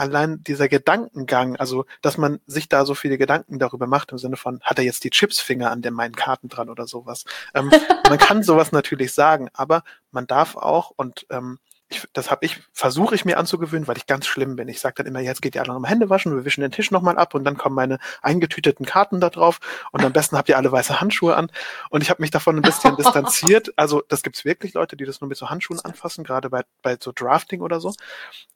allein 0.01 0.43
dieser 0.43 0.67
Gedankengang, 0.67 1.55
also 1.57 1.85
dass 2.01 2.17
man 2.17 2.39
sich 2.47 2.67
da 2.67 2.85
so 2.85 2.95
viele 2.95 3.19
Gedanken 3.19 3.59
darüber 3.59 3.85
macht, 3.85 4.11
im 4.11 4.17
Sinne 4.17 4.35
von, 4.35 4.59
hat 4.61 4.79
er 4.79 4.83
jetzt 4.83 5.03
die 5.03 5.11
Chipsfinger 5.11 5.69
an 5.69 5.83
den 5.83 5.93
meinen 5.93 6.15
Karten 6.15 6.49
dran 6.49 6.69
oder 6.69 6.87
sowas. 6.87 7.25
Ähm, 7.53 7.69
man 8.09 8.17
kann 8.17 8.41
sowas 8.41 8.71
natürlich 8.71 9.13
sagen, 9.13 9.49
aber 9.53 9.83
man 10.09 10.25
darf 10.25 10.55
auch, 10.55 10.91
und 10.95 11.27
ähm, 11.29 11.59
ich, 11.87 12.03
das 12.13 12.31
habe 12.31 12.45
ich, 12.45 12.59
versuche 12.73 13.13
ich 13.13 13.25
mir 13.25 13.37
anzugewöhnen, 13.37 13.87
weil 13.87 13.97
ich 13.97 14.07
ganz 14.07 14.25
schlimm 14.25 14.55
bin. 14.55 14.69
Ich 14.69 14.79
sage 14.79 14.95
dann 14.97 15.05
immer, 15.05 15.19
jetzt 15.19 15.41
geht 15.41 15.53
ihr 15.53 15.61
alle 15.61 15.73
noch 15.73 15.79
mal 15.79 15.89
Hände 15.89 16.09
waschen, 16.09 16.35
wir 16.35 16.45
wischen 16.45 16.61
den 16.61 16.71
Tisch 16.71 16.89
nochmal 16.89 17.17
ab 17.17 17.35
und 17.35 17.43
dann 17.43 17.57
kommen 17.57 17.75
meine 17.75 17.99
eingetüteten 18.23 18.85
Karten 18.85 19.19
da 19.19 19.29
drauf 19.29 19.59
und 19.91 20.03
am 20.03 20.13
besten 20.13 20.35
habt 20.35 20.49
ihr 20.49 20.57
alle 20.57 20.71
weiße 20.71 20.99
Handschuhe 20.99 21.35
an. 21.35 21.51
Und 21.89 22.01
ich 22.01 22.09
habe 22.09 22.21
mich 22.21 22.31
davon 22.31 22.55
ein 22.55 22.61
bisschen 22.61 22.95
distanziert. 22.95 23.71
Also 23.81 24.01
das 24.07 24.23
gibt's 24.23 24.45
wirklich 24.45 24.73
Leute, 24.73 24.95
die 24.95 25.05
das 25.05 25.21
nur 25.21 25.27
mit 25.27 25.37
so 25.37 25.49
Handschuhen 25.49 25.79
anfassen, 25.79 26.23
gerade 26.23 26.49
bei, 26.49 26.63
bei 26.81 26.97
so 26.99 27.11
Drafting 27.13 27.61
oder 27.61 27.79
so. 27.79 27.93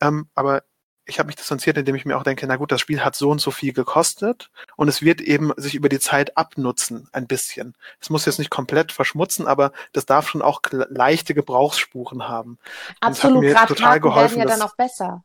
Ähm, 0.01 0.29
aber 0.35 0.63
ich 1.05 1.19
habe 1.19 1.27
mich 1.27 1.35
distanziert, 1.35 1.77
indem 1.77 1.95
ich 1.95 2.05
mir 2.05 2.17
auch 2.17 2.23
denke, 2.23 2.47
na 2.47 2.55
gut, 2.55 2.71
das 2.71 2.81
Spiel 2.81 3.03
hat 3.03 3.15
so 3.15 3.29
und 3.29 3.39
so 3.39 3.51
viel 3.51 3.73
gekostet 3.73 4.49
und 4.75 4.87
es 4.87 5.01
wird 5.01 5.21
eben 5.21 5.51
sich 5.55 5.75
über 5.75 5.89
die 5.89 5.99
Zeit 5.99 6.35
abnutzen, 6.37 7.07
ein 7.11 7.27
bisschen. 7.27 7.75
Es 7.99 8.09
muss 8.09 8.25
jetzt 8.25 8.39
nicht 8.39 8.49
komplett 8.49 8.91
verschmutzen, 8.91 9.47
aber 9.47 9.71
das 9.93 10.05
darf 10.05 10.27
schon 10.27 10.41
auch 10.41 10.61
leichte 10.71 11.33
Gebrauchsspuren 11.33 12.27
haben. 12.27 12.57
Absolut, 13.01 13.43
gerade 13.43 13.75
Karten 13.75 14.01
geholfen, 14.01 14.37
werden 14.37 14.49
ja 14.49 14.57
dann 14.57 14.67
auch 14.67 14.75
besser. 14.75 15.23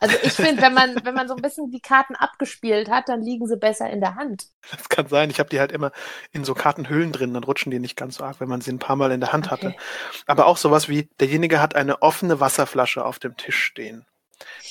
Also 0.00 0.16
ich 0.22 0.32
finde, 0.32 0.60
wenn 0.60 0.74
man, 0.74 0.96
wenn 1.04 1.14
man 1.14 1.28
so 1.28 1.34
ein 1.34 1.40
bisschen 1.40 1.70
die 1.70 1.80
Karten 1.80 2.14
abgespielt 2.14 2.90
hat, 2.90 3.08
dann 3.08 3.22
liegen 3.22 3.46
sie 3.46 3.56
besser 3.56 3.88
in 3.88 4.00
der 4.00 4.16
Hand. 4.16 4.48
Das 4.70 4.90
kann 4.90 5.06
sein. 5.06 5.30
Ich 5.30 5.38
habe 5.38 5.48
die 5.48 5.60
halt 5.60 5.72
immer 5.72 5.92
in 6.32 6.44
so 6.44 6.52
Kartenhüllen 6.52 7.12
drin, 7.12 7.32
dann 7.32 7.44
rutschen 7.44 7.70
die 7.70 7.78
nicht 7.78 7.96
ganz 7.96 8.16
so 8.16 8.24
arg, 8.24 8.40
wenn 8.40 8.48
man 8.48 8.60
sie 8.60 8.72
ein 8.72 8.78
paar 8.78 8.96
Mal 8.96 9.12
in 9.12 9.20
der 9.20 9.32
Hand 9.32 9.46
okay. 9.46 9.52
hatte. 9.52 9.74
Aber 10.26 10.46
auch 10.46 10.58
sowas 10.58 10.90
wie, 10.90 11.08
derjenige 11.20 11.60
hat 11.62 11.74
eine 11.74 12.02
offene 12.02 12.40
Wasserflasche 12.40 13.04
auf 13.04 13.18
dem 13.18 13.36
Tisch 13.38 13.62
stehen 13.62 14.04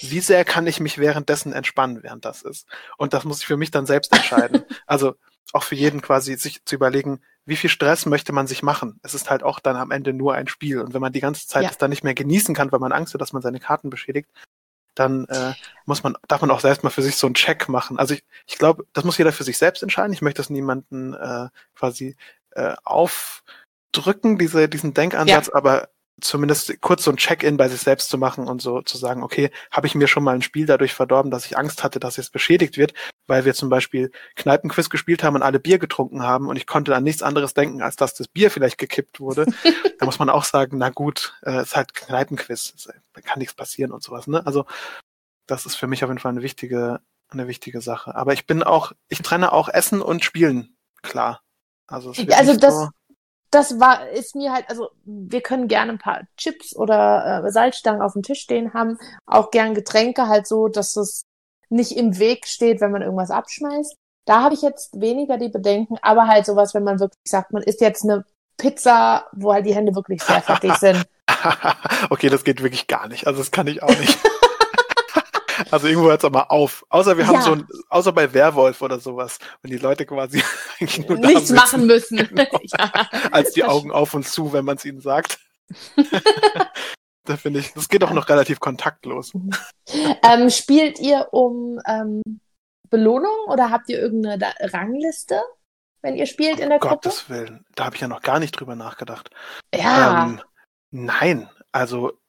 wie 0.01 0.19
sehr 0.19 0.45
kann 0.45 0.67
ich 0.67 0.79
mich 0.79 0.97
währenddessen 0.97 1.53
entspannen, 1.53 2.03
während 2.03 2.25
das 2.25 2.41
ist? 2.41 2.67
Und 2.97 3.13
das 3.13 3.23
muss 3.23 3.39
ich 3.39 3.45
für 3.45 3.57
mich 3.57 3.71
dann 3.71 3.85
selbst 3.85 4.13
entscheiden. 4.13 4.63
also 4.87 5.15
auch 5.53 5.63
für 5.63 5.75
jeden 5.75 6.01
quasi 6.01 6.35
sich 6.35 6.65
zu 6.65 6.75
überlegen, 6.75 7.21
wie 7.45 7.55
viel 7.55 7.69
Stress 7.69 8.05
möchte 8.05 8.33
man 8.33 8.47
sich 8.47 8.63
machen? 8.63 8.99
Es 9.03 9.13
ist 9.13 9.29
halt 9.29 9.43
auch 9.43 9.59
dann 9.59 9.75
am 9.75 9.91
Ende 9.91 10.13
nur 10.13 10.33
ein 10.33 10.47
Spiel. 10.47 10.79
Und 10.79 10.93
wenn 10.93 11.01
man 11.01 11.13
die 11.13 11.19
ganze 11.19 11.47
Zeit 11.47 11.63
ja. 11.63 11.69
es 11.69 11.77
dann 11.77 11.89
nicht 11.89 12.03
mehr 12.03 12.13
genießen 12.13 12.55
kann, 12.55 12.71
weil 12.71 12.79
man 12.79 12.91
Angst 12.91 13.13
hat, 13.13 13.21
dass 13.21 13.33
man 13.33 13.41
seine 13.41 13.59
Karten 13.59 13.89
beschädigt, 13.89 14.29
dann 14.95 15.25
äh, 15.25 15.53
muss 15.85 16.03
man, 16.03 16.15
darf 16.27 16.41
man 16.41 16.51
auch 16.51 16.59
selbst 16.59 16.83
mal 16.83 16.89
für 16.89 17.01
sich 17.01 17.15
so 17.15 17.27
einen 17.27 17.35
Check 17.35 17.67
machen. 17.67 17.99
Also 17.99 18.13
ich, 18.13 18.23
ich 18.45 18.57
glaube, 18.57 18.85
das 18.93 19.03
muss 19.03 19.17
jeder 19.17 19.31
für 19.31 19.43
sich 19.43 19.57
selbst 19.57 19.83
entscheiden. 19.83 20.13
Ich 20.13 20.21
möchte 20.21 20.39
das 20.39 20.49
niemanden 20.49 21.13
äh, 21.13 21.49
quasi 21.75 22.15
äh, 22.51 22.75
aufdrücken, 22.83 24.37
diese, 24.37 24.69
diesen 24.69 24.93
Denkansatz, 24.93 25.47
ja. 25.47 25.55
aber 25.55 25.89
zumindest 26.21 26.79
kurz 26.81 27.03
so 27.03 27.11
ein 27.11 27.17
Check-in 27.17 27.57
bei 27.57 27.67
sich 27.67 27.81
selbst 27.81 28.09
zu 28.09 28.17
machen 28.17 28.47
und 28.47 28.61
so 28.61 28.81
zu 28.81 28.97
sagen, 28.97 29.23
okay, 29.23 29.51
habe 29.71 29.87
ich 29.87 29.95
mir 29.95 30.07
schon 30.07 30.23
mal 30.23 30.35
ein 30.35 30.41
Spiel 30.41 30.65
dadurch 30.65 30.93
verdorben, 30.93 31.31
dass 31.31 31.45
ich 31.45 31.57
Angst 31.57 31.83
hatte, 31.83 31.99
dass 31.99 32.17
es 32.17 32.29
beschädigt 32.29 32.77
wird, 32.77 32.93
weil 33.27 33.45
wir 33.45 33.53
zum 33.53 33.69
Beispiel 33.69 34.11
Kneipenquiz 34.35 34.89
gespielt 34.89 35.23
haben 35.23 35.35
und 35.35 35.41
alle 35.41 35.59
Bier 35.59 35.79
getrunken 35.79 36.23
haben 36.23 36.47
und 36.47 36.55
ich 36.55 36.67
konnte 36.67 36.95
an 36.95 37.03
nichts 37.03 37.23
anderes 37.23 37.53
denken, 37.53 37.81
als 37.81 37.95
dass 37.95 38.13
das 38.13 38.27
Bier 38.27 38.51
vielleicht 38.51 38.77
gekippt 38.77 39.19
wurde. 39.19 39.45
da 39.99 40.05
muss 40.05 40.19
man 40.19 40.29
auch 40.29 40.43
sagen, 40.43 40.77
na 40.77 40.89
gut, 40.89 41.33
äh, 41.43 41.57
es 41.57 41.69
ist 41.69 41.75
halt 41.75 41.93
Kneipenquiz, 41.93 42.73
da 43.13 43.21
kann 43.21 43.39
nichts 43.39 43.55
passieren 43.55 43.91
und 43.91 44.03
sowas. 44.03 44.27
Ne? 44.27 44.45
Also 44.45 44.65
das 45.47 45.65
ist 45.65 45.75
für 45.75 45.87
mich 45.87 46.03
auf 46.03 46.09
jeden 46.09 46.19
Fall 46.19 46.31
eine 46.31 46.43
wichtige, 46.43 47.01
eine 47.29 47.47
wichtige 47.47 47.81
Sache. 47.81 48.15
Aber 48.15 48.33
ich 48.33 48.45
bin 48.45 48.63
auch, 48.63 48.93
ich 49.09 49.21
trenne 49.21 49.51
auch 49.51 49.67
Essen 49.67 50.01
und 50.01 50.23
Spielen, 50.23 50.77
klar. 51.01 51.41
Also, 51.87 52.13
also 52.31 52.55
das, 52.55 52.73
so 52.73 52.89
das 53.53 53.79
war, 53.79 54.09
ist 54.09 54.35
mir 54.35 54.51
halt, 54.51 54.69
also 54.69 54.89
wir 55.05 55.41
können 55.41 55.67
gerne 55.67 55.93
ein 55.93 55.99
paar 55.99 56.21
Chips 56.37 56.75
oder 56.75 57.43
äh, 57.45 57.51
Salzstangen 57.51 58.01
auf 58.01 58.13
dem 58.13 58.23
Tisch 58.23 58.41
stehen 58.41 58.73
haben, 58.73 58.97
auch 59.25 59.51
gern 59.51 59.73
Getränke 59.73 60.27
halt 60.27 60.47
so, 60.47 60.67
dass 60.67 60.95
es 60.95 61.25
nicht 61.69 61.97
im 61.97 62.19
Weg 62.19 62.47
steht, 62.47 62.81
wenn 62.81 62.91
man 62.91 63.01
irgendwas 63.01 63.31
abschmeißt. 63.31 63.95
Da 64.25 64.41
habe 64.41 64.55
ich 64.55 64.61
jetzt 64.61 64.99
weniger 64.99 65.37
die 65.37 65.49
Bedenken, 65.49 65.97
aber 66.01 66.27
halt 66.27 66.45
sowas, 66.45 66.73
wenn 66.73 66.83
man 66.83 66.99
wirklich 66.99 67.19
sagt, 67.27 67.51
man 67.51 67.63
isst 67.63 67.81
jetzt 67.81 68.03
eine 68.03 68.25
Pizza, 68.57 69.25
wo 69.33 69.53
halt 69.53 69.65
die 69.65 69.75
Hände 69.75 69.95
wirklich 69.95 70.23
sehr 70.23 70.41
fertig 70.41 70.73
sind. 70.79 71.05
okay, 72.09 72.29
das 72.29 72.43
geht 72.43 72.63
wirklich 72.63 72.87
gar 72.87 73.07
nicht. 73.07 73.27
Also 73.27 73.39
das 73.39 73.51
kann 73.51 73.67
ich 73.67 73.83
auch 73.83 73.89
nicht. 73.89 74.17
Also 75.73 75.87
irgendwo 75.87 76.09
hört 76.09 76.21
es 76.21 76.25
auch 76.25 76.31
mal 76.31 76.45
auf. 76.49 76.85
Außer 76.89 77.17
wir 77.17 77.25
haben 77.25 77.37
ja. 77.37 77.41
so 77.41 77.53
ein, 77.53 77.67
außer 77.89 78.11
bei 78.11 78.31
Werwolf 78.31 78.79
oder 78.83 78.99
sowas, 78.99 79.39
wenn 79.63 79.71
die 79.71 79.79
Leute 79.79 80.05
quasi 80.05 80.43
eigentlich 80.79 81.07
nur 81.07 81.17
nichts 81.17 81.49
machen 81.49 81.87
müssen. 81.87 82.17
Genau. 82.33 82.59
ja. 82.77 83.09
Als 83.31 83.53
die 83.53 83.63
Augen 83.63 83.91
auf 83.91 84.13
und 84.13 84.27
zu, 84.27 84.53
wenn 84.53 84.65
man 84.65 84.77
es 84.77 84.85
ihnen 84.85 85.01
sagt. 85.01 85.39
da 87.25 87.37
finde 87.37 87.59
ich, 87.59 87.73
das 87.73 87.89
geht 87.89 88.03
auch 88.03 88.13
noch 88.13 88.29
relativ 88.29 88.59
kontaktlos. 88.59 89.33
Mhm. 89.33 89.49
Ähm, 90.21 90.51
spielt 90.51 90.99
ihr 90.99 91.29
um 91.31 91.79
ähm, 91.87 92.21
Belohnung 92.91 93.33
oder 93.47 93.71
habt 93.71 93.89
ihr 93.89 93.99
irgendeine 93.99 94.53
Rangliste, 94.59 95.41
wenn 96.03 96.15
ihr 96.15 96.27
spielt 96.27 96.59
in 96.59 96.69
der 96.69 96.77
Gruppe? 96.77 96.95
Gottes 96.95 97.29
Willen, 97.29 97.65
da 97.73 97.85
habe 97.85 97.95
ich 97.95 98.01
ja 98.01 98.07
noch 98.07 98.21
gar 98.21 98.37
nicht 98.37 98.51
drüber 98.51 98.75
nachgedacht. 98.75 99.31
Ja. 99.73 100.25
Ähm, 100.25 100.41
nein, 100.91 101.49
also 101.71 102.19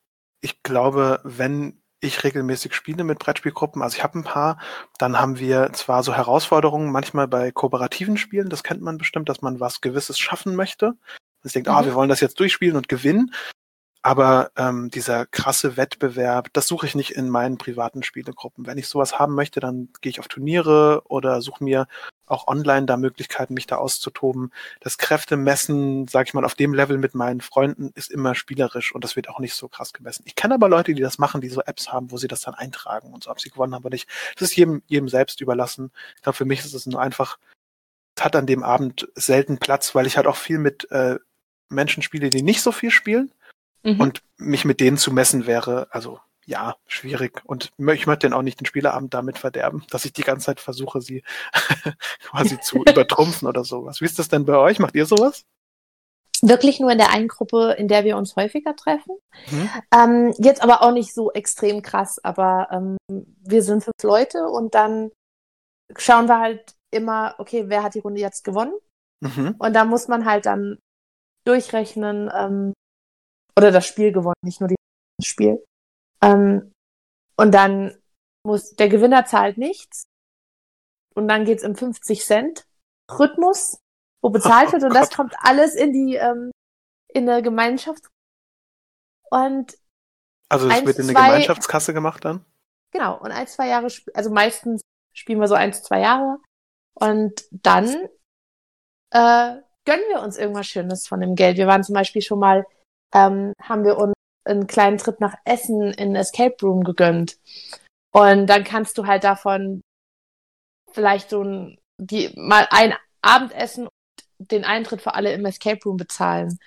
ich 0.40 0.62
glaube, 0.62 1.20
wenn 1.24 1.83
ich 2.04 2.24
regelmäßig 2.24 2.74
spiele 2.74 3.04
mit 3.04 3.18
Brettspielgruppen. 3.18 3.82
Also 3.82 3.96
ich 3.96 4.04
habe 4.04 4.18
ein 4.18 4.24
paar. 4.24 4.58
Dann 4.98 5.18
haben 5.18 5.38
wir 5.38 5.72
zwar 5.72 6.02
so 6.02 6.14
Herausforderungen 6.14 6.92
manchmal 6.92 7.28
bei 7.28 7.50
kooperativen 7.50 8.16
Spielen, 8.16 8.48
das 8.48 8.62
kennt 8.62 8.82
man 8.82 8.98
bestimmt, 8.98 9.28
dass 9.28 9.42
man 9.42 9.60
was 9.60 9.80
Gewisses 9.80 10.18
schaffen 10.18 10.54
möchte. 10.56 10.94
Man 11.42 11.52
denkt, 11.52 11.68
ah, 11.68 11.72
mhm. 11.72 11.78
ah, 11.78 11.84
wir 11.84 11.94
wollen 11.94 12.08
das 12.08 12.20
jetzt 12.20 12.38
durchspielen 12.40 12.76
und 12.76 12.88
gewinnen. 12.88 13.32
Aber 14.02 14.50
ähm, 14.56 14.90
dieser 14.90 15.24
krasse 15.24 15.78
Wettbewerb, 15.78 16.48
das 16.52 16.66
suche 16.66 16.86
ich 16.86 16.94
nicht 16.94 17.12
in 17.12 17.30
meinen 17.30 17.56
privaten 17.56 18.02
Spielegruppen. 18.02 18.66
Wenn 18.66 18.76
ich 18.76 18.86
sowas 18.86 19.18
haben 19.18 19.34
möchte, 19.34 19.60
dann 19.60 19.88
gehe 20.02 20.10
ich 20.10 20.20
auf 20.20 20.28
Turniere 20.28 21.02
oder 21.06 21.40
suche 21.40 21.64
mir 21.64 21.86
auch 22.26 22.46
online 22.46 22.86
da 22.86 22.96
Möglichkeiten, 22.96 23.54
mich 23.54 23.66
da 23.66 23.76
auszutoben. 23.76 24.52
Das 24.80 24.98
Kräftemessen, 24.98 26.08
sag 26.08 26.28
ich 26.28 26.34
mal, 26.34 26.44
auf 26.44 26.54
dem 26.54 26.74
Level 26.74 26.98
mit 26.98 27.14
meinen 27.14 27.40
Freunden 27.40 27.90
ist 27.94 28.10
immer 28.10 28.34
spielerisch 28.34 28.94
und 28.94 29.04
das 29.04 29.16
wird 29.16 29.28
auch 29.28 29.38
nicht 29.38 29.54
so 29.54 29.68
krass 29.68 29.92
gemessen. 29.92 30.24
Ich 30.26 30.34
kenne 30.34 30.54
aber 30.54 30.68
Leute, 30.68 30.94
die 30.94 31.02
das 31.02 31.18
machen, 31.18 31.40
die 31.40 31.48
so 31.48 31.62
Apps 31.62 31.92
haben, 31.92 32.10
wo 32.10 32.16
sie 32.16 32.28
das 32.28 32.40
dann 32.40 32.54
eintragen 32.54 33.12
und 33.12 33.24
so, 33.24 33.30
ob 33.30 33.40
sie 33.40 33.50
gewonnen 33.50 33.74
haben 33.74 33.84
oder 33.84 33.94
nicht. 33.94 34.08
Das 34.34 34.42
ist 34.48 34.56
jedem, 34.56 34.82
jedem 34.86 35.08
selbst 35.08 35.40
überlassen. 35.40 35.90
Ich 36.16 36.22
glaube, 36.22 36.36
für 36.36 36.44
mich 36.44 36.60
ist 36.60 36.74
es 36.74 36.86
nur 36.86 37.00
einfach, 37.00 37.38
es 38.16 38.24
hat 38.24 38.36
an 38.36 38.46
dem 38.46 38.62
Abend 38.62 39.08
selten 39.14 39.58
Platz, 39.58 39.94
weil 39.94 40.06
ich 40.06 40.16
halt 40.16 40.26
auch 40.26 40.36
viel 40.36 40.58
mit 40.58 40.90
äh, 40.90 41.18
Menschen 41.68 42.02
spiele, 42.02 42.30
die 42.30 42.42
nicht 42.42 42.62
so 42.62 42.72
viel 42.72 42.90
spielen 42.90 43.32
Mhm. 43.84 44.00
Und 44.00 44.22
mich 44.38 44.64
mit 44.64 44.80
denen 44.80 44.96
zu 44.96 45.12
messen 45.12 45.46
wäre, 45.46 45.88
also 45.90 46.18
ja, 46.46 46.76
schwierig. 46.86 47.42
Und 47.44 47.72
ich 47.76 48.06
möchte 48.06 48.28
dann 48.28 48.32
auch 48.32 48.42
nicht 48.42 48.60
den 48.60 48.66
Spieleabend 48.66 49.14
damit 49.14 49.38
verderben, 49.38 49.84
dass 49.90 50.04
ich 50.04 50.12
die 50.12 50.22
ganze 50.22 50.46
Zeit 50.46 50.60
versuche, 50.60 51.00
sie 51.00 51.22
quasi 52.22 52.60
zu 52.60 52.78
übertrumpfen 52.88 53.48
oder 53.48 53.64
sowas. 53.64 54.00
Wie 54.00 54.06
ist 54.06 54.18
das 54.18 54.28
denn 54.28 54.44
bei 54.44 54.56
euch? 54.56 54.78
Macht 54.78 54.94
ihr 54.94 55.06
sowas? 55.06 55.44
Wirklich 56.42 56.80
nur 56.80 56.90
in 56.90 56.98
der 56.98 57.10
einen 57.10 57.28
Gruppe, 57.28 57.74
in 57.78 57.88
der 57.88 58.04
wir 58.04 58.16
uns 58.16 58.36
häufiger 58.36 58.76
treffen. 58.76 59.16
Mhm. 59.50 59.70
Ähm, 59.94 60.34
jetzt 60.38 60.62
aber 60.62 60.82
auch 60.82 60.92
nicht 60.92 61.14
so 61.14 61.32
extrem 61.32 61.80
krass, 61.80 62.22
aber 62.22 62.68
ähm, 62.70 62.96
wir 63.08 63.62
sind 63.62 63.82
fünf 63.82 64.02
Leute 64.02 64.46
und 64.48 64.74
dann 64.74 65.10
schauen 65.96 66.26
wir 66.26 66.40
halt 66.40 66.74
immer, 66.90 67.34
okay, 67.38 67.64
wer 67.68 67.82
hat 67.82 67.94
die 67.94 68.00
Runde 68.00 68.20
jetzt 68.20 68.44
gewonnen? 68.44 68.74
Mhm. 69.20 69.54
Und 69.58 69.72
da 69.74 69.84
muss 69.84 70.08
man 70.08 70.26
halt 70.26 70.46
dann 70.46 70.78
durchrechnen, 71.46 72.30
ähm, 72.34 72.74
oder 73.56 73.70
das 73.70 73.86
Spiel 73.86 74.12
gewonnen, 74.12 74.34
nicht 74.42 74.60
nur 74.60 74.68
das 74.68 75.26
Spiel. 75.26 75.64
Ähm, 76.24 76.72
und 77.36 77.52
dann 77.52 77.96
muss, 78.46 78.74
der 78.74 78.88
Gewinner 78.88 79.24
zahlt 79.24 79.58
nichts. 79.58 80.04
Und 81.14 81.28
dann 81.28 81.44
geht's 81.44 81.62
im 81.62 81.76
50 81.76 82.24
Cent 82.24 82.66
Rhythmus, 83.10 83.78
wo 84.22 84.30
bezahlt 84.30 84.72
wird. 84.72 84.82
Und 84.84 84.94
das 84.94 85.10
kommt 85.10 85.34
alles 85.38 85.74
in 85.74 85.92
die, 85.92 86.16
ähm, 86.16 86.50
in 87.08 87.26
der 87.26 87.42
Gemeinschaft. 87.42 88.04
Und 89.30 89.76
also 90.48 90.68
es 90.68 90.84
wird 90.84 90.98
in 90.98 91.04
eine 91.04 91.14
Gemeinschaftskasse 91.14 91.94
gemacht 91.94 92.24
dann? 92.24 92.44
Genau. 92.92 93.18
Und 93.18 93.32
ein, 93.32 93.46
zwei 93.46 93.68
Jahre, 93.68 93.88
also 94.12 94.30
meistens 94.30 94.82
spielen 95.12 95.40
wir 95.40 95.48
so 95.48 95.54
eins, 95.54 95.82
zwei 95.82 96.00
Jahre. 96.00 96.38
Und 96.94 97.44
dann 97.50 97.88
äh, 99.10 99.60
gönnen 99.84 100.08
wir 100.08 100.22
uns 100.22 100.36
irgendwas 100.36 100.66
Schönes 100.66 101.06
von 101.06 101.20
dem 101.20 101.34
Geld. 101.34 101.56
Wir 101.56 101.66
waren 101.66 101.82
zum 101.82 101.94
Beispiel 101.94 102.22
schon 102.22 102.38
mal, 102.38 102.64
ähm, 103.12 103.52
haben 103.60 103.84
wir 103.84 103.98
uns 103.98 104.14
einen 104.44 104.66
kleinen 104.66 104.98
Trip 104.98 105.20
nach 105.20 105.34
Essen 105.44 105.92
in 105.92 106.16
Escape 106.16 106.56
Room 106.62 106.84
gegönnt. 106.84 107.38
Und 108.12 108.46
dann 108.46 108.64
kannst 108.64 108.98
du 108.98 109.06
halt 109.06 109.24
davon 109.24 109.82
vielleicht 110.92 111.30
so 111.30 111.42
ein, 111.42 111.78
die, 111.98 112.32
mal 112.36 112.66
ein 112.70 112.94
Abendessen 113.22 113.88
und 114.38 114.50
den 114.50 114.64
Eintritt 114.64 115.02
für 115.02 115.14
alle 115.14 115.32
im 115.32 115.44
Escape 115.44 115.80
Room 115.84 115.96
bezahlen. 115.96 116.58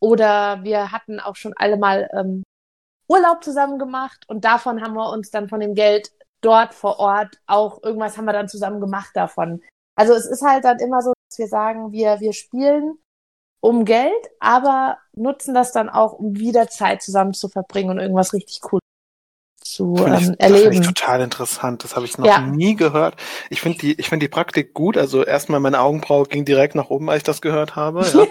Oder 0.00 0.62
wir 0.62 0.92
hatten 0.92 1.20
auch 1.20 1.36
schon 1.36 1.52
alle 1.56 1.76
mal 1.76 2.08
ähm, 2.12 2.42
Urlaub 3.08 3.42
zusammen 3.42 3.78
gemacht 3.78 4.24
und 4.28 4.44
davon 4.44 4.82
haben 4.82 4.94
wir 4.94 5.10
uns 5.10 5.30
dann 5.30 5.48
von 5.48 5.60
dem 5.60 5.74
Geld 5.74 6.12
dort 6.40 6.74
vor 6.74 6.98
Ort 6.98 7.40
auch 7.46 7.82
irgendwas 7.82 8.16
haben 8.16 8.26
wir 8.26 8.32
dann 8.32 8.48
zusammen 8.48 8.80
gemacht 8.80 9.10
davon. 9.14 9.62
Also 9.96 10.12
es 10.14 10.26
ist 10.26 10.42
halt 10.42 10.64
dann 10.64 10.78
immer 10.78 11.02
so, 11.02 11.12
dass 11.28 11.38
wir 11.38 11.48
sagen, 11.48 11.90
wir, 11.90 12.20
wir 12.20 12.32
spielen 12.32 12.98
um 13.60 13.84
Geld, 13.84 14.12
aber 14.40 14.98
nutzen 15.14 15.54
das 15.54 15.72
dann 15.72 15.88
auch, 15.88 16.12
um 16.12 16.36
wieder 16.36 16.68
Zeit 16.68 17.02
zusammen 17.02 17.34
zu 17.34 17.48
verbringen 17.48 17.90
und 17.90 17.98
irgendwas 17.98 18.32
richtig 18.32 18.60
cool 18.72 18.80
zu 19.60 19.96
ähm, 19.98 20.04
ich, 20.04 20.12
erleben. 20.12 20.38
Das 20.38 20.60
finde 20.62 20.78
ich 20.78 20.86
total 20.86 21.20
interessant. 21.20 21.84
Das 21.84 21.96
habe 21.96 22.06
ich 22.06 22.18
noch 22.18 22.26
ja. 22.26 22.40
nie 22.40 22.74
gehört. 22.74 23.16
Ich 23.50 23.60
finde 23.60 23.78
die, 23.78 23.98
ich 23.98 24.08
finde 24.08 24.24
die 24.24 24.30
Praktik 24.30 24.74
gut. 24.74 24.96
Also 24.96 25.24
erstmal 25.24 25.60
meine 25.60 25.80
Augenbraue 25.80 26.26
ging 26.26 26.44
direkt 26.44 26.74
nach 26.74 26.90
oben, 26.90 27.10
als 27.10 27.18
ich 27.18 27.24
das 27.24 27.40
gehört 27.40 27.76
habe. 27.76 28.06
Ja. 28.06 28.26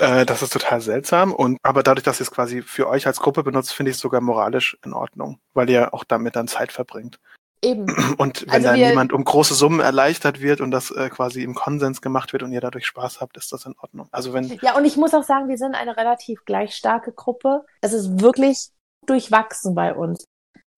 äh, 0.20 0.26
das 0.26 0.42
ist 0.42 0.52
total 0.52 0.80
seltsam. 0.80 1.32
Und 1.32 1.58
aber 1.62 1.82
dadurch, 1.82 2.04
dass 2.04 2.20
ihr 2.20 2.24
es 2.24 2.30
quasi 2.30 2.62
für 2.62 2.88
euch 2.88 3.06
als 3.06 3.20
Gruppe 3.20 3.42
benutzt, 3.42 3.72
finde 3.72 3.90
ich 3.90 3.96
es 3.96 4.00
sogar 4.00 4.20
moralisch 4.20 4.76
in 4.84 4.92
Ordnung, 4.92 5.38
weil 5.54 5.70
ihr 5.70 5.94
auch 5.94 6.04
damit 6.04 6.36
dann 6.36 6.48
Zeit 6.48 6.72
verbringt. 6.72 7.18
Eben. 7.62 7.86
Und 8.18 8.42
wenn 8.42 8.50
also 8.50 8.66
dann 8.68 8.76
jemand 8.76 9.12
um 9.12 9.24
große 9.24 9.54
Summen 9.54 9.80
erleichtert 9.80 10.40
wird 10.40 10.60
und 10.60 10.70
das 10.70 10.90
äh, 10.90 11.08
quasi 11.08 11.42
im 11.42 11.54
Konsens 11.54 12.02
gemacht 12.02 12.32
wird 12.32 12.42
und 12.42 12.52
ihr 12.52 12.60
dadurch 12.60 12.86
Spaß 12.86 13.20
habt, 13.20 13.36
ist 13.36 13.52
das 13.52 13.64
in 13.64 13.74
Ordnung. 13.80 14.08
Also 14.12 14.32
wenn 14.32 14.58
ja, 14.62 14.76
und 14.76 14.84
ich 14.84 14.96
muss 14.96 15.14
auch 15.14 15.22
sagen, 15.22 15.48
wir 15.48 15.56
sind 15.56 15.74
eine 15.74 15.96
relativ 15.96 16.44
gleich 16.44 16.74
starke 16.74 17.12
Gruppe. 17.12 17.64
Es 17.80 17.92
ist 17.92 18.20
wirklich 18.20 18.68
durchwachsen 19.06 19.74
bei 19.74 19.94
uns. 19.94 20.24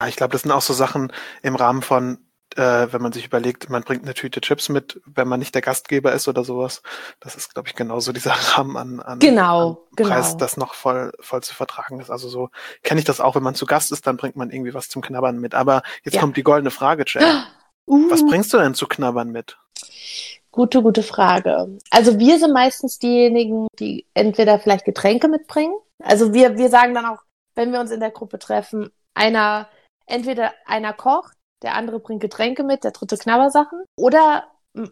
Ich 0.06 0.16
glaube, 0.16 0.32
das 0.32 0.42
sind 0.42 0.52
auch 0.52 0.62
so 0.62 0.74
Sachen 0.74 1.12
im 1.42 1.56
Rahmen 1.56 1.82
von 1.82 2.25
äh, 2.56 2.92
wenn 2.92 3.02
man 3.02 3.12
sich 3.12 3.26
überlegt, 3.26 3.68
man 3.70 3.82
bringt 3.82 4.02
eine 4.02 4.14
Tüte 4.14 4.40
Chips 4.40 4.68
mit, 4.68 5.00
wenn 5.04 5.28
man 5.28 5.38
nicht 5.38 5.54
der 5.54 5.62
Gastgeber 5.62 6.12
ist 6.12 6.28
oder 6.28 6.44
sowas. 6.44 6.82
Das 7.20 7.34
ist, 7.34 7.54
glaube 7.54 7.68
ich, 7.68 7.74
genauso 7.74 8.12
dieser 8.12 8.32
Rahmen 8.56 8.76
an, 8.76 9.00
an, 9.00 9.18
genau, 9.18 9.86
an 9.98 10.06
Preis, 10.06 10.28
genau. 10.28 10.38
das 10.38 10.56
noch 10.56 10.74
voll, 10.74 11.12
voll 11.20 11.42
zu 11.42 11.54
vertragen 11.54 12.00
ist. 12.00 12.10
Also 12.10 12.28
so 12.28 12.50
kenne 12.82 13.00
ich 13.00 13.04
das 13.04 13.20
auch, 13.20 13.34
wenn 13.34 13.42
man 13.42 13.54
zu 13.54 13.66
Gast 13.66 13.92
ist, 13.92 14.06
dann 14.06 14.16
bringt 14.16 14.36
man 14.36 14.50
irgendwie 14.50 14.74
was 14.74 14.88
zum 14.88 15.02
Knabbern 15.02 15.38
mit. 15.38 15.54
Aber 15.54 15.82
jetzt 16.02 16.14
ja. 16.14 16.20
kommt 16.20 16.36
die 16.36 16.42
goldene 16.42 16.70
Frage, 16.70 17.04
Jay. 17.06 17.22
Uh. 17.88 18.10
Was 18.10 18.26
bringst 18.26 18.52
du 18.52 18.58
denn 18.58 18.74
zu 18.74 18.88
knabbern 18.88 19.30
mit? 19.30 19.56
Gute, 20.50 20.82
gute 20.82 21.04
Frage. 21.04 21.78
Also 21.90 22.18
wir 22.18 22.40
sind 22.40 22.52
meistens 22.52 22.98
diejenigen, 22.98 23.68
die 23.78 24.06
entweder 24.12 24.58
vielleicht 24.58 24.84
Getränke 24.84 25.28
mitbringen. 25.28 25.76
Also 26.02 26.32
wir, 26.32 26.58
wir 26.58 26.68
sagen 26.68 26.94
dann 26.94 27.06
auch, 27.06 27.18
wenn 27.54 27.72
wir 27.72 27.78
uns 27.78 27.92
in 27.92 28.00
der 28.00 28.10
Gruppe 28.10 28.40
treffen, 28.40 28.90
einer, 29.14 29.68
entweder 30.06 30.52
einer 30.66 30.92
kocht 30.94 31.36
der 31.62 31.74
andere 31.74 32.00
bringt 32.00 32.20
Getränke 32.20 32.62
mit, 32.62 32.84
der 32.84 32.92
dritte 32.92 33.16
Knabbersachen. 33.16 33.84
Oder 33.96 34.44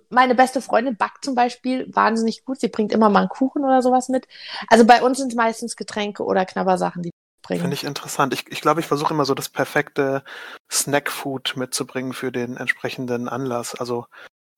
meine 0.08 0.34
beste 0.34 0.60
Freundin 0.62 0.96
backt 0.96 1.24
zum 1.24 1.34
Beispiel 1.34 1.94
wahnsinnig 1.94 2.44
gut. 2.44 2.60
Sie 2.60 2.68
bringt 2.68 2.92
immer 2.92 3.10
mal 3.10 3.20
einen 3.20 3.28
Kuchen 3.28 3.64
oder 3.64 3.82
sowas 3.82 4.08
mit. 4.08 4.26
Also 4.68 4.86
bei 4.86 5.02
uns 5.02 5.18
sind 5.18 5.28
es 5.28 5.36
meistens 5.36 5.76
Getränke 5.76 6.24
oder 6.24 6.46
Knabbersachen, 6.46 7.02
die 7.02 7.10
bringen. 7.42 7.60
Finde 7.60 7.74
ich 7.74 7.84
interessant. 7.84 8.32
Ich, 8.32 8.50
ich 8.50 8.60
glaube, 8.60 8.80
ich 8.80 8.86
versuche 8.86 9.12
immer 9.12 9.26
so 9.26 9.34
das 9.34 9.48
perfekte 9.48 10.24
Snackfood 10.72 11.56
mitzubringen 11.56 12.12
für 12.12 12.32
den 12.32 12.56
entsprechenden 12.56 13.28
Anlass. 13.28 13.74
Also 13.74 14.06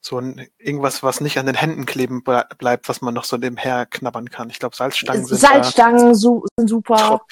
so 0.01 0.19
ein, 0.19 0.47
irgendwas, 0.59 1.03
was 1.03 1.21
nicht 1.21 1.39
an 1.39 1.47
den 1.47 1.57
Händen 1.57 1.85
kleben 1.85 2.23
bleibt, 2.23 2.89
was 2.89 3.01
man 3.01 3.13
noch 3.13 3.25
so 3.25 3.37
nebenher 3.37 3.87
knabbern 3.87 4.31
kann. 4.31 4.51
Ich 4.51 4.61
glaube, 4.61 4.77
Salzstangen 4.77 5.27
sind 5.27 5.39
Salzstangen 5.39 6.15
su 6.15 6.45
sind 6.57 6.69
super. 6.69 6.97
Top. 6.97 7.27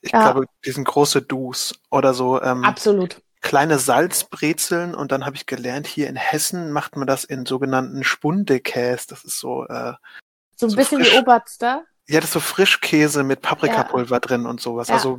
Ich 0.00 0.12
ja. 0.12 0.32
glaube, 0.32 0.46
die 0.64 0.70
sind 0.70 0.84
große 0.84 1.22
Dus 1.22 1.74
oder 1.90 2.14
so. 2.14 2.40
Ähm, 2.40 2.64
Absolut 2.64 3.20
kleine 3.44 3.78
Salzbrezeln 3.78 4.94
und 4.94 5.12
dann 5.12 5.26
habe 5.26 5.36
ich 5.36 5.44
gelernt, 5.44 5.86
hier 5.86 6.08
in 6.08 6.16
Hessen 6.16 6.72
macht 6.72 6.96
man 6.96 7.06
das 7.06 7.24
in 7.24 7.44
sogenannten 7.44 8.02
Spundekäse. 8.02 9.06
Das 9.10 9.22
ist 9.22 9.38
so 9.38 9.66
äh, 9.66 9.92
so 10.56 10.66
ein 10.66 10.70
so 10.70 10.76
bisschen 10.76 11.02
frisch, 11.02 11.12
wie 11.12 11.18
Oberster. 11.18 11.84
Ja, 12.06 12.20
das 12.20 12.26
ist 12.26 12.34
so 12.34 12.40
Frischkäse 12.40 13.22
mit 13.22 13.40
Paprikapulver 13.40 14.16
ja. 14.16 14.20
drin 14.20 14.44
und 14.44 14.60
sowas. 14.60 14.88
Ja. 14.88 14.94
Also 14.94 15.18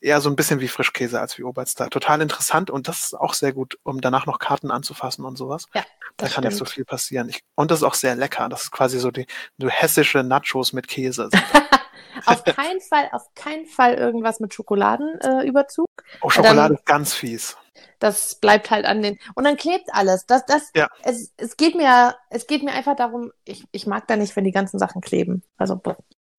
eher 0.00 0.20
so 0.20 0.28
ein 0.28 0.34
bisschen 0.34 0.58
wie 0.58 0.66
Frischkäse 0.66 1.20
als 1.20 1.38
wie 1.38 1.44
Oberster. 1.44 1.88
Total 1.90 2.20
interessant 2.20 2.70
und 2.70 2.88
das 2.88 2.98
ist 2.98 3.14
auch 3.14 3.34
sehr 3.34 3.52
gut, 3.52 3.78
um 3.84 4.00
danach 4.00 4.26
noch 4.26 4.40
Karten 4.40 4.72
anzufassen 4.72 5.24
und 5.24 5.36
sowas. 5.36 5.66
Ja, 5.74 5.84
da 6.16 6.26
kann 6.26 6.42
stimmt. 6.42 6.56
so 6.56 6.64
viel 6.64 6.84
passieren. 6.84 7.28
Ich, 7.28 7.44
und 7.54 7.70
das 7.70 7.80
ist 7.80 7.84
auch 7.84 7.94
sehr 7.94 8.16
lecker. 8.16 8.48
Das 8.48 8.64
ist 8.64 8.72
quasi 8.72 8.98
so 8.98 9.12
die 9.12 9.26
so 9.58 9.68
hessische 9.68 10.24
Nachos 10.24 10.72
mit 10.72 10.88
Käse. 10.88 11.30
auf 12.26 12.42
keinen 12.42 12.80
Fall, 12.80 13.08
auf 13.12 13.32
keinen 13.36 13.66
Fall 13.66 13.94
irgendwas 13.94 14.40
mit 14.40 14.52
Schokoladenüberzug. 14.52 15.86
Äh, 15.98 16.16
oh, 16.22 16.30
Schokolade 16.30 16.74
ist 16.74 16.86
ganz 16.86 17.14
fies. 17.14 17.56
Das 17.98 18.36
bleibt 18.36 18.70
halt 18.70 18.84
an 18.84 19.02
den. 19.02 19.18
Und 19.34 19.44
dann 19.44 19.56
klebt 19.56 19.88
alles. 19.92 20.26
Das, 20.26 20.46
das, 20.46 20.70
ja. 20.74 20.88
es, 21.02 21.32
es 21.36 21.56
geht 21.56 21.74
mir, 21.74 22.16
es 22.30 22.46
geht 22.46 22.62
mir 22.62 22.72
einfach 22.72 22.96
darum, 22.96 23.32
ich, 23.44 23.64
ich 23.72 23.86
mag 23.86 24.06
da 24.06 24.16
nicht, 24.16 24.36
wenn 24.36 24.44
die 24.44 24.52
ganzen 24.52 24.78
Sachen 24.78 25.00
kleben. 25.00 25.42
Also, 25.56 25.80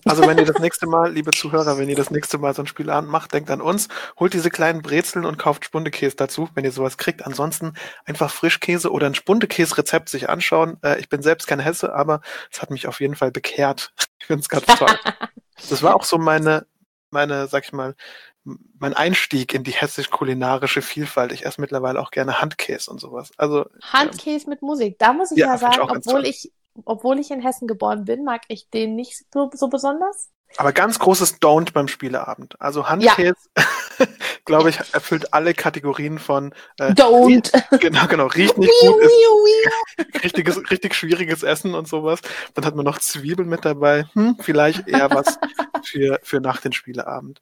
also 0.06 0.26
wenn 0.26 0.38
ihr 0.38 0.46
das 0.46 0.60
nächste 0.60 0.88
Mal, 0.88 1.12
liebe 1.12 1.32
Zuhörer, 1.32 1.78
wenn 1.78 1.90
ihr 1.90 1.96
das 1.96 2.10
nächste 2.10 2.38
Mal 2.38 2.54
so 2.54 2.62
ein 2.62 2.68
Spielabend 2.68 3.12
macht, 3.12 3.34
denkt 3.34 3.52
an 3.52 3.60
uns, 3.60 3.90
holt 4.18 4.34
diese 4.34 4.50
kleinen 4.50 4.82
Brezeln 4.82 5.26
und 5.26 5.38
kauft 5.38 5.66
Spundekäse 5.66 6.16
dazu, 6.16 6.48
wenn 6.54 6.64
ihr 6.64 6.72
sowas 6.72 6.98
kriegt. 6.98 7.26
Ansonsten 7.26 7.74
einfach 8.06 8.32
Frischkäse 8.32 8.92
oder 8.92 9.08
ein 9.08 9.16
Spundekäse-Rezept 9.16 10.08
sich 10.08 10.30
anschauen. 10.30 10.78
Äh, 10.84 11.00
ich 11.00 11.10
bin 11.10 11.22
selbst 11.22 11.48
kein 11.48 11.60
Hesse, 11.60 11.94
aber 11.94 12.22
es 12.50 12.62
hat 12.62 12.72
mich 12.72 12.88
auf 12.88 13.02
jeden 13.02 13.16
Fall 13.16 13.32
bekehrt. 13.32 13.94
Ich 14.22 14.28
finde 14.28 14.42
es 14.42 14.50
ganz 14.50 14.66
toll. 14.66 14.90
Das 15.70 15.82
war 15.82 15.96
auch 15.96 16.04
so 16.04 16.18
meine, 16.18 16.66
meine, 17.10 17.48
sag 17.48 17.66
ich 17.66 17.74
mal, 17.74 17.96
mein 18.44 18.94
Einstieg 18.94 19.54
in 19.54 19.64
die 19.64 19.72
hessisch-kulinarische 19.72 20.82
Vielfalt. 20.82 21.32
Ich 21.32 21.46
esse 21.46 21.62
mittlerweile 21.62 22.00
auch 22.00 22.12
gerne 22.12 22.42
Handkäse 22.42 22.90
und 22.90 23.00
sowas. 23.00 23.32
Also 23.38 23.66
Handkäse 23.82 24.46
ähm, 24.46 24.50
mit 24.52 24.62
Musik. 24.62 24.98
Da 25.00 25.14
muss 25.14 25.32
ich 25.32 25.38
ja, 25.38 25.48
ja 25.48 25.58
sagen, 25.58 25.82
ich 25.84 25.92
obwohl 25.92 26.26
ich, 26.26 26.52
obwohl 26.86 27.20
ich 27.20 27.32
in 27.32 27.42
Hessen 27.42 27.68
geboren 27.68 28.06
bin, 28.06 28.24
mag 28.24 28.42
ich 28.48 28.70
den 28.70 28.96
nicht 28.96 29.26
so, 29.34 29.50
so 29.54 29.68
besonders. 29.68 30.30
Aber 30.58 30.74
ganz 30.74 31.00
großes 31.00 31.42
Don't 31.42 31.74
beim 31.74 31.88
Spieleabend. 31.88 32.56
Also 32.60 32.90
Handkäse, 32.90 33.36
ja. 33.58 33.64
glaube 34.46 34.70
ich, 34.70 34.80
erfüllt 34.94 35.34
alle 35.34 35.54
Kategorien 35.54 36.20
von 36.20 36.54
äh, 36.80 36.92
Don't. 36.92 37.52
Genau, 37.80 38.08
genau, 38.08 38.28
riecht 38.28 38.58
nicht 38.58 38.74
gut, 38.82 39.02
ist 39.02 40.24
richtiges, 40.24 40.72
richtig 40.72 40.96
schwieriges 40.96 41.44
Essen 41.44 41.76
und 41.76 41.88
sowas. 41.88 42.20
Dann 42.54 42.66
hat 42.66 42.76
man 42.76 42.86
noch 42.86 43.00
Zwiebeln 43.00 43.48
mit 43.48 43.64
dabei. 43.64 44.06
Hm, 44.14 44.38
vielleicht 44.40 44.88
eher 44.88 45.10
was 45.12 45.40
für, 45.84 46.20
für 46.24 46.42
nach 46.42 46.62
den 46.62 46.74
Spieleabend. 46.74 47.40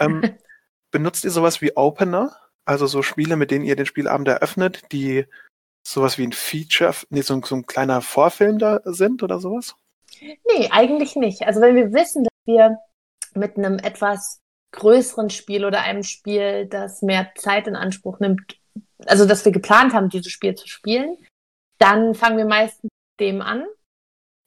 Ähm, 0.00 0.36
benutzt 0.90 1.24
ihr 1.24 1.30
sowas 1.30 1.62
wie 1.62 1.76
Opener? 1.76 2.36
Also 2.64 2.86
so 2.86 3.02
Spiele, 3.02 3.36
mit 3.36 3.50
denen 3.50 3.64
ihr 3.64 3.76
den 3.76 3.86
Spielabend 3.86 4.28
eröffnet, 4.28 4.82
die 4.92 5.24
sowas 5.82 6.18
wie 6.18 6.26
ein 6.26 6.32
Feature, 6.32 6.94
nee, 7.08 7.22
so, 7.22 7.40
so 7.42 7.54
ein 7.54 7.66
kleiner 7.66 8.02
Vorfilm 8.02 8.58
da 8.58 8.80
sind 8.84 9.22
oder 9.22 9.40
sowas? 9.40 9.74
Nee, 10.20 10.68
eigentlich 10.70 11.16
nicht. 11.16 11.46
Also 11.46 11.60
wenn 11.60 11.76
wir 11.76 11.92
wissen, 11.92 12.24
dass 12.24 12.27
wir 12.48 12.78
mit 13.34 13.56
einem 13.56 13.78
etwas 13.78 14.40
größeren 14.72 15.30
Spiel 15.30 15.64
oder 15.64 15.82
einem 15.82 16.02
Spiel, 16.02 16.66
das 16.66 17.02
mehr 17.02 17.30
Zeit 17.36 17.66
in 17.66 17.76
Anspruch 17.76 18.18
nimmt, 18.18 18.58
also 19.06 19.24
dass 19.24 19.44
wir 19.44 19.52
geplant 19.52 19.94
haben, 19.94 20.08
dieses 20.08 20.32
Spiel 20.32 20.54
zu 20.54 20.68
spielen, 20.68 21.16
dann 21.78 22.14
fangen 22.14 22.36
wir 22.36 22.44
meistens 22.44 22.90
mit 22.90 23.20
dem 23.20 23.40
an. 23.40 23.64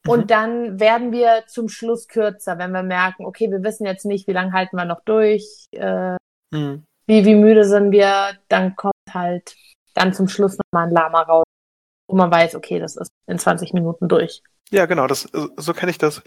Und 0.08 0.22
mhm. 0.22 0.28
dann 0.28 0.80
werden 0.80 1.12
wir 1.12 1.44
zum 1.48 1.70
Schluss 1.70 2.08
kürzer, 2.08 2.58
wenn 2.58 2.72
wir 2.72 2.84
merken, 2.84 3.26
okay, 3.26 3.52
wir 3.52 3.64
wissen 3.64 3.86
jetzt 3.86 4.06
nicht, 4.06 4.28
wie 4.28 4.34
lange 4.34 4.52
halten 4.52 4.76
wir 4.76 4.86
noch 4.86 5.02
durch, 5.02 5.68
äh, 5.72 6.18
mhm. 6.52 6.84
wie, 7.06 7.26
wie 7.26 7.36
müde 7.36 7.66
sind 7.66 7.92
wir, 7.92 8.38
dann 8.48 8.76
kommt 8.76 8.94
halt 9.12 9.56
dann 9.94 10.14
zum 10.14 10.28
Schluss 10.28 10.58
nochmal 10.58 10.88
ein 10.88 10.94
Lama 10.94 11.22
raus, 11.22 11.46
wo 12.08 12.16
man 12.16 12.32
weiß, 12.32 12.56
okay, 12.56 12.80
das 12.80 12.96
ist 12.96 13.12
in 13.28 13.38
20 13.38 13.74
Minuten 13.74 14.08
durch. 14.08 14.42
Ja, 14.72 14.86
genau, 14.86 15.06
das, 15.06 15.30
so 15.58 15.74
kenne 15.74 15.92
ich 15.92 15.98
das 15.98 16.24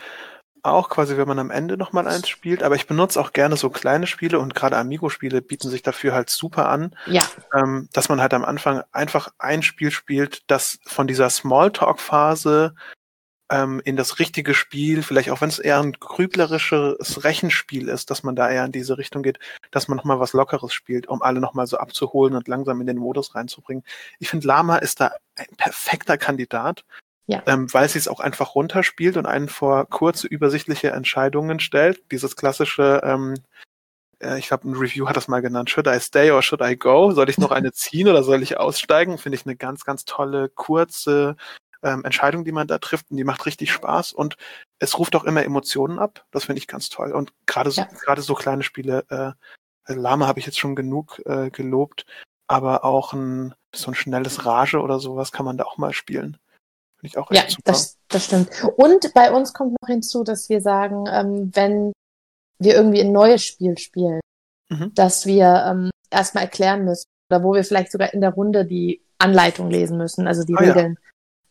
auch 0.65 0.89
quasi, 0.89 1.17
wenn 1.17 1.29
man 1.29 1.39
am 1.39 1.51
Ende 1.51 1.77
nochmal 1.77 2.09
eins 2.09 2.29
spielt, 2.29 2.63
aber 2.63 2.75
ich 2.75 2.87
benutze 2.87 3.21
auch 3.21 3.33
gerne 3.33 3.57
so 3.57 3.71
kleine 3.71 4.07
Spiele 4.07 4.39
und 4.39 4.55
gerade 4.55 4.77
Amigo-Spiele 4.77 5.43
bieten 5.43 5.69
sich 5.69 5.83
dafür 5.83 6.15
halt 6.15 6.31
super 6.31 6.69
an, 6.69 6.97
ja. 7.07 7.23
ähm, 7.55 7.89
dass 7.93 8.09
man 8.09 8.21
halt 8.21 8.35
am 8.35 8.45
Anfang 8.45 8.83
einfach 8.93 9.29
ein 9.39 9.63
Spiel 9.63 9.91
spielt, 9.91 10.43
das 10.51 10.79
von 10.87 11.07
dieser 11.07 11.29
Smalltalk-Phase 11.29 12.75
ähm, 13.51 13.83
in 13.85 13.97
das 13.97 14.19
richtige 14.19 14.55
Spiel, 14.55 15.03
vielleicht 15.03 15.31
auch 15.31 15.41
wenn 15.41 15.51
es 15.51 15.59
eher 15.59 15.81
ein 15.81 15.93
grüblerisches 15.93 17.25
Rechenspiel 17.25 17.89
ist, 17.89 18.11
dass 18.11 18.23
man 18.23 18.35
da 18.35 18.51
eher 18.51 18.65
in 18.65 18.73
diese 18.73 18.97
Richtung 18.97 19.23
geht, 19.23 19.39
dass 19.71 19.89
man 19.89 19.97
nochmal 19.97 20.19
was 20.19 20.33
Lockeres 20.33 20.73
spielt, 20.73 21.09
um 21.09 21.23
alle 21.23 21.41
nochmal 21.41 21.67
so 21.67 21.77
abzuholen 21.77 22.35
und 22.35 22.49
langsam 22.49 22.81
in 22.81 22.87
den 22.87 22.97
Modus 22.97 23.35
reinzubringen. 23.35 23.85
Ich 24.19 24.31
finde, 24.31 24.47
Lama 24.47 24.77
ist 24.79 25.01
da 25.01 25.13
ein 25.37 25.57
perfekter 25.57 26.17
Kandidat, 26.17 26.85
ja. 27.27 27.43
ähm, 27.47 27.73
weil 27.73 27.89
sie 27.89 27.99
es 27.99 28.09
auch 28.09 28.21
einfach 28.21 28.55
runterspielt 28.55 29.17
und 29.17 29.27
einen 29.27 29.49
vor 29.49 29.87
kurze, 29.87 30.27
übersichtliche 30.27 30.91
Entscheidungen 30.91 31.61
stellt. 31.61 32.11
Dieses 32.11 32.37
klassische, 32.37 33.01
ähm, 33.05 33.35
äh, 34.21 34.39
ich 34.39 34.49
glaube, 34.49 34.69
ein 34.69 34.77
Review 34.77 35.09
hat 35.09 35.17
das 35.17 35.29
mal 35.29 35.41
genannt, 35.41 35.71
should 35.71 35.87
I 35.87 35.99
stay 36.01 36.31
or 36.31 36.43
should 36.43 36.61
I 36.61 36.77
go? 36.77 37.13
Soll 37.13 37.31
ich 37.31 37.39
noch 37.39 37.51
eine 37.51 37.73
ziehen 37.73 38.09
oder 38.09 38.23
soll 38.23 38.43
ich 38.43 38.59
aussteigen? 38.59 39.19
Finde 39.19 39.37
ich 39.37 39.47
eine 39.47 39.57
ganz, 39.57 39.85
ganz 39.85 40.05
tolle, 40.05 40.49
kurze 40.49 41.37
ähm, 41.83 42.05
Entscheidung, 42.05 42.45
die 42.45 42.53
man 42.53 42.67
da 42.67 42.79
trifft 42.79 43.11
und 43.11 43.17
die 43.17 43.25
macht 43.25 43.47
richtig 43.47 43.73
Spaß 43.73 44.13
und 44.13 44.37
es 44.79 44.99
ruft 44.99 45.17
auch 45.17 45.25
immer 45.25 45.45
Emotionen 45.45 45.99
ab. 45.99 46.25
Das 46.31 46.45
finde 46.45 46.59
ich 46.59 46.67
ganz 46.67 46.89
toll. 46.89 47.13
Und 47.13 47.33
gerade 47.47 47.71
so, 47.71 47.83
ja. 47.83 47.89
gerade 48.05 48.23
so 48.23 48.35
kleine 48.35 48.63
Spiele, 48.63 49.05
äh, 49.09 49.33
Lama 49.93 50.27
habe 50.27 50.41
ich 50.41 50.47
jetzt 50.47 50.59
schon 50.59 50.75
genug 50.75 51.21
äh, 51.27 51.51
gelobt, 51.51 52.07
aber 52.47 52.85
auch 52.85 53.13
ein 53.13 53.55
so 53.75 53.91
ein 53.91 53.95
schnelles 53.95 54.47
Rage 54.47 54.81
oder 54.81 54.99
sowas 54.99 55.33
kann 55.33 55.45
man 55.45 55.57
da 55.57 55.65
auch 55.65 55.79
mal 55.79 55.93
spielen. 55.93 56.39
Ich 57.05 57.19
auch 57.19 57.31
echt 57.31 57.43
ja, 57.43 57.51
super. 57.51 57.63
Das, 57.65 57.99
das 58.09 58.25
stimmt. 58.25 58.51
Und 58.77 59.13
bei 59.15 59.33
uns 59.33 59.53
kommt 59.53 59.77
noch 59.81 59.89
hinzu, 59.89 60.25
dass 60.25 60.49
wir 60.49 60.61
sagen, 60.61 61.05
ähm, 61.11 61.51
wenn 61.55 61.93
wir 62.59 62.75
irgendwie 62.75 63.01
ein 63.01 63.13
neues 63.13 63.45
Spiel 63.45 63.77
spielen, 63.79 64.21
mhm. 64.71 64.93
dass 64.95 65.27
wir 65.27 65.65
ähm, 65.67 65.91
erstmal 66.11 66.45
erklären 66.45 66.85
müssen 66.85 67.05
oder 67.31 67.43
wo 67.43 67.55
wir 67.55 67.65
vielleicht 67.65 67.93
sogar 67.93 68.15
in 68.15 68.21
der 68.21 68.33
Runde 68.33 68.65
die 68.65 69.03
Anleitung 69.19 69.71
lesen 69.71 69.99
müssen, 69.99 70.27
also 70.27 70.45
die 70.45 70.55
oh, 70.55 70.59
Regeln. 70.59 70.99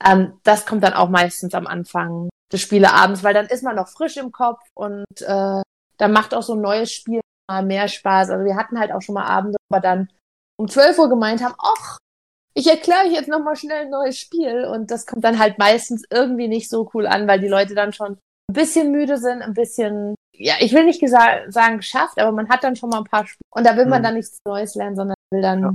Ja. 0.02 0.14
Ähm, 0.14 0.40
das 0.44 0.66
kommt 0.66 0.84
dann 0.84 0.94
auch 0.94 1.10
meistens 1.10 1.54
am 1.54 1.68
Anfang 1.68 2.30
des 2.52 2.62
Spieleabends, 2.62 3.24
weil 3.24 3.34
dann 3.34 3.48
ist 3.48 3.64
man 3.64 3.76
noch 3.76 3.88
frisch 3.88 4.18
im 4.18 4.32
Kopf 4.32 4.62
und 4.74 5.06
äh, 5.22 5.62
dann 5.98 6.12
macht 6.12 6.34
auch 6.34 6.44
so 6.44 6.54
ein 6.54 6.62
neues 6.62 6.92
Spiel 6.92 7.22
mal 7.48 7.64
mehr 7.64 7.88
Spaß. 7.88 8.30
Also 8.30 8.46
wir 8.46 8.56
hatten 8.56 8.80
halt 8.80 8.92
auch 8.92 9.02
schon 9.02 9.16
mal 9.16 9.26
Abende, 9.26 9.58
wo 9.70 9.76
wir 9.76 9.82
dann 9.82 10.10
um 10.58 10.68
12 10.68 10.98
Uhr 11.00 11.10
gemeint 11.10 11.44
haben, 11.44 11.56
ach, 11.58 11.98
ich 12.54 12.68
erkläre 12.68 13.06
euch 13.06 13.14
jetzt 13.14 13.30
nochmal 13.30 13.56
schnell 13.56 13.86
ein 13.86 13.90
neues 13.90 14.18
Spiel 14.18 14.66
und 14.66 14.92
das 14.92 15.06
kommt 15.06 15.24
dann 15.24 15.40
halt 15.40 15.58
meistens 15.58 16.04
irgendwie 16.10 16.48
nicht 16.48 16.70
so 16.70 16.90
cool 16.94 17.08
an, 17.08 17.28
weil 17.28 17.40
die 17.40 17.48
Leute 17.48 17.74
dann 17.74 17.94
schon 17.94 18.14
ein 18.50 18.54
bisschen 18.54 18.92
müde 18.92 19.18
sind, 19.18 19.42
ein 19.42 19.54
bisschen, 19.54 20.16
ja, 20.36 20.56
ich 20.60 20.74
will 20.74 20.86
nicht 20.86 21.02
sagen 21.08 21.78
geschafft, 21.78 22.20
aber 22.20 22.32
man 22.32 22.50
hat 22.50 22.64
dann 22.64 22.76
schon 22.76 22.90
mal 22.90 23.00
ein 23.00 23.06
paar 23.06 23.26
Spiele 23.26 23.48
und 23.52 23.66
da 23.66 23.76
will 23.76 23.86
man 23.86 24.02
mhm. 24.02 24.04
dann 24.04 24.14
nichts 24.16 24.40
Neues 24.46 24.76
lernen, 24.76 24.96
sondern 24.96 25.16
will 25.32 25.42
dann 25.42 25.62
ja. 25.62 25.74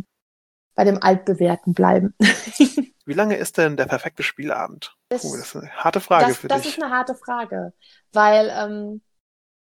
bei 0.74 0.84
dem 0.84 1.02
Altbewährten 1.02 1.74
bleiben. 1.74 2.14
Wie 3.04 3.14
lange 3.14 3.36
ist 3.36 3.56
denn 3.56 3.76
der 3.76 3.86
perfekte 3.86 4.22
Spielabend? 4.22 4.94
Das, 5.08 5.24
oh, 5.24 5.34
das 5.34 5.46
ist 5.46 5.56
eine 5.56 5.70
harte 5.70 6.00
Frage 6.00 6.26
das, 6.26 6.36
für 6.36 6.48
das 6.48 6.62
dich. 6.62 6.72
Das 6.72 6.78
ist 6.78 6.84
eine 6.84 6.94
harte 6.94 7.14
Frage, 7.14 7.72
weil 8.12 8.50
ähm, 8.54 9.02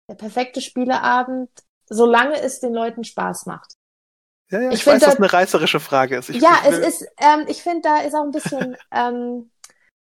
der 0.09 0.15
perfekte 0.15 0.61
Spieleabend, 0.61 1.51
solange 1.89 2.41
es 2.41 2.61
den 2.61 2.73
Leuten 2.73 3.05
Spaß 3.05 3.47
macht. 3.47 3.76
Ja, 4.51 4.61
ja, 4.61 4.69
ich, 4.69 4.81
ich 4.81 4.87
weiß, 4.87 5.01
da, 5.01 5.07
dass 5.07 5.17
eine 5.17 5.33
reißerische 5.33 5.81
Frage 5.81 6.17
ist. 6.17 6.31
Ich, 6.31 6.41
ja, 6.41 6.59
ich 6.63 6.71
es 6.71 6.79
ist, 6.79 7.09
ähm, 7.19 7.45
ich 7.49 7.63
finde, 7.63 7.83
da 7.83 7.99
ist 7.99 8.15
auch 8.15 8.25
ein 8.25 8.31
bisschen 8.31 8.77
ähm, 8.93 9.51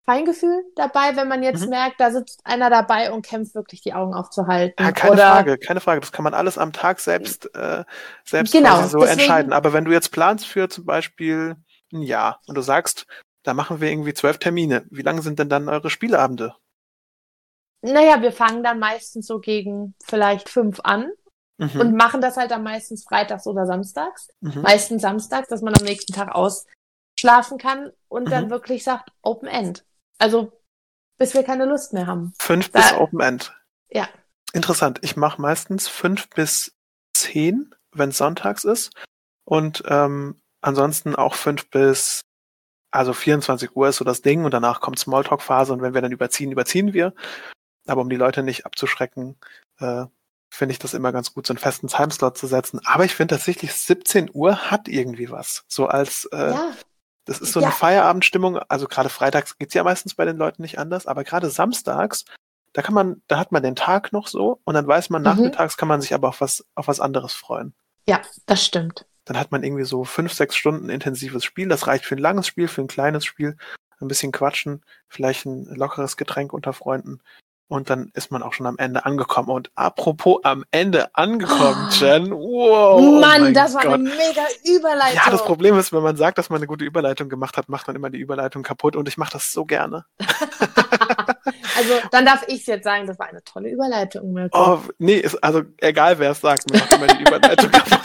Feingefühl 0.05 0.63
dabei, 0.75 1.15
wenn 1.15 1.27
man 1.27 1.43
jetzt 1.43 1.63
mhm. 1.63 1.69
merkt, 1.69 1.99
da 1.99 2.11
sitzt 2.11 2.41
einer 2.43 2.69
dabei 2.69 3.11
und 3.11 3.25
kämpft 3.25 3.53
wirklich 3.53 3.81
die 3.81 3.93
Augen 3.93 4.13
aufzuhalten. 4.13 4.83
Ja, 4.83 4.91
keine 4.91 5.13
Oder, 5.13 5.31
Frage, 5.31 5.57
keine 5.57 5.79
Frage. 5.79 5.99
Das 6.01 6.11
kann 6.11 6.23
man 6.23 6.33
alles 6.33 6.57
am 6.57 6.73
Tag 6.73 6.99
selbst, 6.99 7.53
äh, 7.55 7.83
selbst 8.23 8.51
genau, 8.51 8.81
so 8.87 8.99
deswegen, 8.99 9.19
entscheiden. 9.19 9.53
Aber 9.53 9.73
wenn 9.73 9.85
du 9.85 9.91
jetzt 9.91 10.11
planst 10.11 10.47
für 10.47 10.69
zum 10.69 10.85
Beispiel 10.85 11.55
ein 11.93 12.01
Jahr 12.01 12.41
und 12.47 12.55
du 12.55 12.61
sagst, 12.61 13.05
da 13.43 13.53
machen 13.53 13.81
wir 13.81 13.91
irgendwie 13.91 14.13
zwölf 14.13 14.37
Termine, 14.37 14.85
wie 14.89 15.01
lange 15.01 15.21
sind 15.21 15.39
denn 15.39 15.49
dann 15.49 15.69
eure 15.69 15.89
Spieleabende? 15.89 16.55
Naja, 17.81 18.21
wir 18.21 18.31
fangen 18.31 18.63
dann 18.63 18.79
meistens 18.79 19.27
so 19.27 19.39
gegen 19.39 19.95
vielleicht 20.03 20.49
fünf 20.49 20.79
an 20.83 21.11
mhm. 21.61 21.79
und 21.79 21.95
machen 21.95 22.21
das 22.21 22.37
halt 22.37 22.51
dann 22.51 22.63
meistens 22.63 23.03
freitags 23.03 23.47
oder 23.47 23.65
samstags. 23.65 24.29
Mhm. 24.41 24.61
Meistens 24.61 25.01
samstags, 25.01 25.47
dass 25.47 25.61
man 25.61 25.75
am 25.75 25.83
nächsten 25.83 26.13
Tag 26.13 26.33
ausschlafen 26.33 27.57
kann 27.57 27.91
und 28.07 28.25
mhm. 28.25 28.29
dann 28.29 28.49
wirklich 28.49 28.83
sagt 28.83 29.11
Open 29.21 29.47
End. 29.47 29.85
Also 30.17 30.51
bis 31.17 31.35
wir 31.35 31.43
keine 31.43 31.65
Lust 31.65 31.93
mehr 31.93 32.07
haben. 32.07 32.33
Fünf 32.39 32.69
da, 32.69 32.79
bis 32.79 32.93
Open 32.93 33.19
End. 33.19 33.53
Ja. 33.89 34.09
Interessant. 34.53 34.99
Ich 35.03 35.15
mache 35.15 35.39
meistens 35.41 35.87
fünf 35.87 36.29
bis 36.29 36.75
zehn, 37.13 37.75
wenn 37.91 38.09
es 38.09 38.17
sonntags 38.17 38.63
ist. 38.63 38.91
Und 39.45 39.83
ähm, 39.87 40.41
ansonsten 40.61 41.15
auch 41.15 41.35
fünf 41.35 41.69
bis, 41.69 42.21
also 42.91 43.13
24 43.13 43.75
Uhr 43.75 43.89
ist 43.89 43.97
so 43.97 44.05
das 44.05 44.21
Ding 44.21 44.45
und 44.45 44.51
danach 44.51 44.81
kommt 44.81 44.97
Smalltalk-Phase 44.97 45.73
und 45.73 45.81
wenn 45.81 45.93
wir 45.93 46.01
dann 46.01 46.11
überziehen, 46.11 46.51
überziehen 46.51 46.93
wir. 46.93 47.13
Aber 47.87 48.01
um 48.01 48.09
die 48.09 48.15
Leute 48.15 48.43
nicht 48.43 48.65
abzuschrecken, 48.65 49.37
äh, 49.79 50.05
finde 50.53 50.73
ich 50.73 50.79
das 50.79 50.93
immer 50.93 51.11
ganz 51.13 51.33
gut, 51.33 51.47
so 51.47 51.53
einen 51.53 51.59
festen 51.59 51.87
Timeslot 51.87 52.37
zu 52.37 52.45
setzen. 52.45 52.81
Aber 52.83 53.05
ich 53.05 53.15
finde 53.15 53.35
tatsächlich 53.35 53.73
17 53.73 54.29
Uhr 54.33 54.69
hat 54.69 54.89
irgendwie 54.89 55.31
was. 55.31 55.63
So 55.67 55.87
als 55.87 56.25
äh, 56.33 56.51
ja. 56.51 56.73
das 57.25 57.39
ist 57.39 57.53
so 57.53 57.61
eine 57.61 57.69
ja. 57.69 57.75
Feierabendstimmung. 57.75 58.59
Also 58.67 58.87
gerade 58.87 59.09
freitags 59.09 59.57
geht's 59.57 59.73
ja 59.73 59.83
meistens 59.83 60.13
bei 60.13 60.25
den 60.25 60.37
Leuten 60.37 60.61
nicht 60.61 60.77
anders, 60.77 61.07
aber 61.07 61.23
gerade 61.23 61.49
samstags, 61.49 62.25
da 62.73 62.81
kann 62.81 62.93
man, 62.93 63.21
da 63.27 63.39
hat 63.39 63.53
man 63.53 63.63
den 63.63 63.77
Tag 63.77 64.11
noch 64.11 64.27
so 64.27 64.59
und 64.65 64.73
dann 64.73 64.85
weiß 64.85 65.09
man, 65.09 65.21
mhm. 65.21 65.29
nachmittags 65.29 65.77
kann 65.77 65.87
man 65.87 66.01
sich 66.01 66.13
aber 66.13 66.27
auf 66.27 66.41
was, 66.41 66.65
auf 66.75 66.89
was 66.89 66.99
anderes 66.99 67.33
freuen. 67.33 67.73
Ja, 68.07 68.21
das 68.45 68.63
stimmt. 68.63 69.05
Dann 69.23 69.39
hat 69.39 69.51
man 69.51 69.63
irgendwie 69.63 69.85
so 69.85 70.03
fünf, 70.03 70.33
sechs 70.33 70.57
Stunden 70.57 70.89
intensives 70.89 71.45
Spiel. 71.45 71.69
Das 71.69 71.87
reicht 71.87 72.05
für 72.05 72.15
ein 72.15 72.21
langes 72.21 72.47
Spiel, 72.47 72.67
für 72.67 72.81
ein 72.81 72.87
kleines 72.87 73.23
Spiel. 73.23 73.55
Ein 74.01 74.07
bisschen 74.07 74.31
quatschen, 74.31 74.83
vielleicht 75.07 75.45
ein 75.45 75.65
lockeres 75.75 76.17
Getränk 76.17 76.53
unter 76.53 76.73
Freunden. 76.73 77.21
Und 77.71 77.89
dann 77.89 78.11
ist 78.15 78.33
man 78.33 78.43
auch 78.43 78.51
schon 78.51 78.65
am 78.67 78.77
Ende 78.77 79.05
angekommen. 79.05 79.49
Und 79.49 79.71
apropos 79.75 80.41
am 80.43 80.65
Ende 80.71 81.15
angekommen, 81.15 81.87
oh. 81.89 82.03
Jen. 82.03 82.29
Wow. 82.29 83.21
Mann, 83.21 83.47
oh 83.47 83.51
das 83.53 83.73
war 83.73 83.83
Gott. 83.83 83.93
eine 83.93 84.03
mega 84.03 84.43
Überleitung. 84.65 85.15
Ja, 85.15 85.31
das 85.31 85.45
Problem 85.45 85.77
ist, 85.77 85.93
wenn 85.93 86.03
man 86.03 86.17
sagt, 86.17 86.37
dass 86.37 86.49
man 86.49 86.57
eine 86.57 86.67
gute 86.67 86.83
Überleitung 86.83 87.29
gemacht 87.29 87.55
hat, 87.55 87.69
macht 87.69 87.87
man 87.87 87.95
immer 87.95 88.09
die 88.09 88.19
Überleitung 88.19 88.61
kaputt. 88.61 88.97
Und 88.97 89.07
ich 89.07 89.17
mache 89.17 89.31
das 89.31 89.53
so 89.53 89.63
gerne. 89.63 90.03
also, 90.19 91.93
dann 92.11 92.25
darf 92.25 92.43
ich 92.47 92.67
jetzt 92.67 92.83
sagen, 92.83 93.07
das 93.07 93.17
war 93.17 93.29
eine 93.29 93.41
tolle 93.45 93.69
Überleitung. 93.69 94.33
Mirko. 94.33 94.73
Oh, 94.73 94.79
nee, 94.97 95.15
ist, 95.15 95.41
also 95.41 95.61
egal 95.77 96.19
wer 96.19 96.31
es 96.31 96.41
sagt, 96.41 96.69
man 96.69 96.81
macht 96.81 96.93
immer 96.93 97.07
die 97.07 97.21
Überleitung 97.21 97.71
kaputt. 97.71 98.01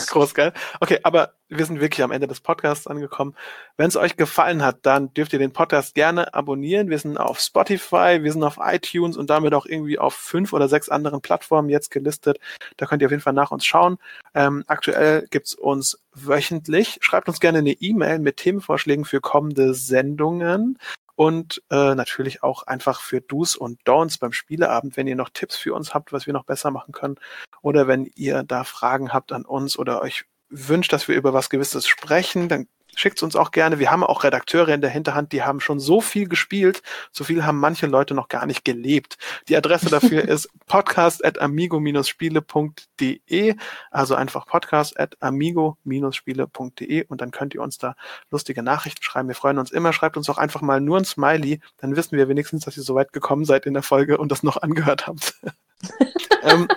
Groß, 0.08 0.34
geil. 0.34 0.52
Okay, 0.80 0.98
aber 1.02 1.34
wir 1.48 1.66
sind 1.66 1.80
wirklich 1.80 2.02
am 2.02 2.12
Ende 2.12 2.26
des 2.26 2.40
Podcasts 2.40 2.86
angekommen. 2.86 3.34
Wenn 3.76 3.88
es 3.88 3.96
euch 3.96 4.16
gefallen 4.16 4.62
hat, 4.62 4.78
dann 4.82 5.12
dürft 5.14 5.32
ihr 5.32 5.38
den 5.38 5.52
Podcast 5.52 5.94
gerne 5.94 6.32
abonnieren. 6.32 6.90
Wir 6.90 6.98
sind 6.98 7.18
auf 7.18 7.40
Spotify, 7.40 8.20
wir 8.22 8.32
sind 8.32 8.44
auf 8.44 8.58
iTunes 8.60 9.16
und 9.16 9.30
damit 9.30 9.52
auch 9.52 9.66
irgendwie 9.66 9.98
auf 9.98 10.14
fünf 10.14 10.52
oder 10.52 10.68
sechs 10.68 10.88
anderen 10.88 11.20
Plattformen 11.20 11.68
jetzt 11.68 11.90
gelistet. 11.90 12.38
Da 12.76 12.86
könnt 12.86 13.02
ihr 13.02 13.06
auf 13.06 13.12
jeden 13.12 13.22
Fall 13.22 13.32
nach 13.32 13.50
uns 13.50 13.64
schauen. 13.64 13.98
Ähm, 14.34 14.64
aktuell 14.68 15.26
gibt's 15.30 15.54
uns 15.54 15.98
wöchentlich. 16.14 16.98
Schreibt 17.00 17.28
uns 17.28 17.40
gerne 17.40 17.58
eine 17.58 17.72
E-Mail 17.72 18.20
mit 18.20 18.36
Themenvorschlägen 18.36 19.04
für 19.04 19.20
kommende 19.20 19.74
Sendungen 19.74 20.78
und 21.20 21.62
äh, 21.68 21.94
natürlich 21.94 22.42
auch 22.42 22.62
einfach 22.62 23.02
für 23.02 23.20
Do's 23.20 23.54
und 23.54 23.78
Don'ts 23.84 24.18
beim 24.18 24.32
Spieleabend, 24.32 24.96
wenn 24.96 25.06
ihr 25.06 25.16
noch 25.16 25.28
Tipps 25.28 25.54
für 25.54 25.74
uns 25.74 25.92
habt, 25.92 26.14
was 26.14 26.24
wir 26.24 26.32
noch 26.32 26.46
besser 26.46 26.70
machen 26.70 26.92
können 26.92 27.16
oder 27.60 27.86
wenn 27.86 28.10
ihr 28.14 28.42
da 28.42 28.64
Fragen 28.64 29.12
habt 29.12 29.30
an 29.32 29.44
uns 29.44 29.78
oder 29.78 30.00
euch 30.00 30.24
wünscht, 30.48 30.94
dass 30.94 31.08
wir 31.08 31.16
über 31.16 31.34
was 31.34 31.50
Gewisses 31.50 31.86
sprechen, 31.86 32.48
dann 32.48 32.68
schickt 32.94 33.22
uns 33.22 33.36
auch 33.36 33.50
gerne. 33.50 33.78
Wir 33.78 33.90
haben 33.90 34.04
auch 34.04 34.24
Redakteure 34.24 34.68
in 34.68 34.80
der 34.80 34.88
Hinterhand, 34.90 35.32
die 35.32 35.42
haben 35.42 35.60
schon 35.60 35.78
so 35.80 36.00
viel 36.00 36.26
gespielt, 36.28 36.82
so 37.12 37.24
viel 37.24 37.44
haben 37.44 37.58
manche 37.58 37.86
Leute 37.86 38.14
noch 38.14 38.28
gar 38.28 38.46
nicht 38.46 38.64
gelebt. 38.64 39.18
Die 39.48 39.56
Adresse 39.56 39.90
dafür 39.90 40.22
ist 40.28 40.48
podcast.amigo-spiele.de, 40.66 43.56
also 43.90 44.14
einfach 44.14 44.46
podcast.amigo-spiele.de 44.46 47.04
und 47.06 47.20
dann 47.20 47.30
könnt 47.30 47.54
ihr 47.54 47.62
uns 47.62 47.78
da 47.78 47.94
lustige 48.30 48.62
Nachrichten 48.62 49.02
schreiben. 49.02 49.28
Wir 49.28 49.34
freuen 49.34 49.58
uns 49.58 49.70
immer. 49.70 49.92
Schreibt 49.92 50.16
uns 50.16 50.30
auch 50.30 50.38
einfach 50.38 50.62
mal 50.62 50.80
nur 50.80 50.98
ein 50.98 51.04
Smiley, 51.04 51.60
dann 51.78 51.96
wissen 51.96 52.16
wir 52.16 52.28
wenigstens, 52.28 52.64
dass 52.64 52.76
ihr 52.76 52.82
so 52.82 52.94
weit 52.94 53.12
gekommen 53.12 53.44
seid 53.44 53.66
in 53.66 53.74
der 53.74 53.82
Folge 53.82 54.18
und 54.18 54.30
das 54.32 54.42
noch 54.42 54.56
angehört 54.56 55.06
habt. 55.06 55.34
ähm, 56.42 56.68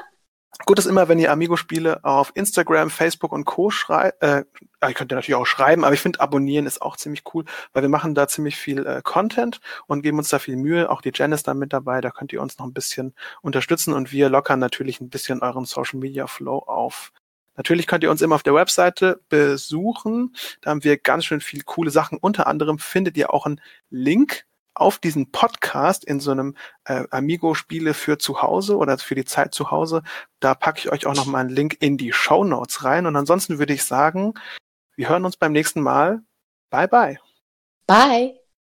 Gut 0.66 0.80
ist 0.80 0.86
immer, 0.86 1.10
wenn 1.10 1.20
ihr 1.20 1.32
Amigo-Spiele 1.32 2.06
auf 2.06 2.32
Instagram, 2.36 2.90
Facebook 2.90 3.34
und 3.34 3.44
Co. 3.44 3.70
schreibt. 3.70 4.24
Äh, 4.24 4.46
ihr 4.82 4.94
könnt 4.94 5.12
ja 5.12 5.16
natürlich 5.16 5.36
auch 5.36 5.46
schreiben, 5.46 5.84
aber 5.84 5.94
ich 5.94 6.00
finde, 6.00 6.22
abonnieren 6.22 6.66
ist 6.66 6.82
auch 6.82 6.96
ziemlich 6.96 7.24
cool, 7.34 7.44
weil 7.74 7.82
wir 7.82 7.90
machen 7.90 8.16
da 8.16 8.30
ziemlich 8.30 8.56
viel 8.56 8.86
äh, 8.86 9.02
Content 9.04 9.60
und 9.88 10.04
geben 10.04 10.20
uns 10.20 10.30
da 10.30 10.40
viel 10.40 10.56
Mühe. 10.56 10.90
Auch 10.90 11.02
die 11.02 11.12
Jen 11.14 11.34
ist 11.34 11.48
da 11.50 11.54
mit 11.54 11.74
dabei, 11.74 12.00
da 12.00 12.12
könnt 12.12 12.32
ihr 12.32 12.42
uns 12.42 12.58
noch 12.60 12.66
ein 12.66 12.74
bisschen 12.74 13.14
unterstützen 13.42 13.94
und 13.94 14.14
wir 14.14 14.30
lockern 14.30 14.60
natürlich 14.60 15.02
ein 15.02 15.10
bisschen 15.10 15.42
euren 15.42 15.66
Social 15.66 16.00
Media 16.00 16.28
Flow 16.28 16.60
auf. 16.60 17.12
Natürlich 17.56 17.86
könnt 17.86 18.04
ihr 18.04 18.12
uns 18.12 18.22
immer 18.22 18.36
auf 18.36 18.44
der 18.44 18.56
Webseite 18.56 19.22
besuchen. 19.30 20.36
Da 20.62 20.72
haben 20.72 20.84
wir 20.84 20.98
ganz 20.98 21.26
schön 21.26 21.42
viel 21.42 21.64
coole 21.64 21.92
Sachen. 21.92 22.18
Unter 22.18 22.48
anderem 22.48 22.80
findet 22.80 23.18
ihr 23.18 23.34
auch 23.34 23.46
einen 23.46 23.62
Link 23.90 24.46
auf 24.76 24.98
diesen 24.98 25.32
Podcast 25.32 26.04
in 26.04 26.20
so 26.20 26.32
einem 26.32 26.56
äh, 26.86 27.04
Amigo-Spiele 27.12 27.94
für 27.94 28.18
zu 28.18 28.42
Hause 28.42 28.78
oder 28.78 28.98
für 28.98 29.16
die 29.16 29.26
Zeit 29.26 29.54
zu 29.54 29.72
Hause. 29.72 30.04
Da 30.40 30.56
packe 30.56 30.80
ich 30.80 30.92
euch 30.92 31.06
auch 31.06 31.16
noch 31.16 31.26
mal 31.26 31.40
einen 31.40 31.50
Link 31.50 31.78
in 31.80 31.98
die 31.98 32.14
Show 32.14 32.44
Notes 32.44 32.84
rein. 32.84 33.06
Und 33.06 33.16
ansonsten 33.16 33.60
würde 33.60 33.74
ich 33.74 33.84
sagen, 33.84 34.34
wir 34.96 35.10
hören 35.10 35.26
uns 35.26 35.38
beim 35.38 35.52
nächsten 35.52 35.82
Mal. 35.82 36.22
Bye 36.70 36.88
bye. 36.88 37.20
Bye. 37.88 38.43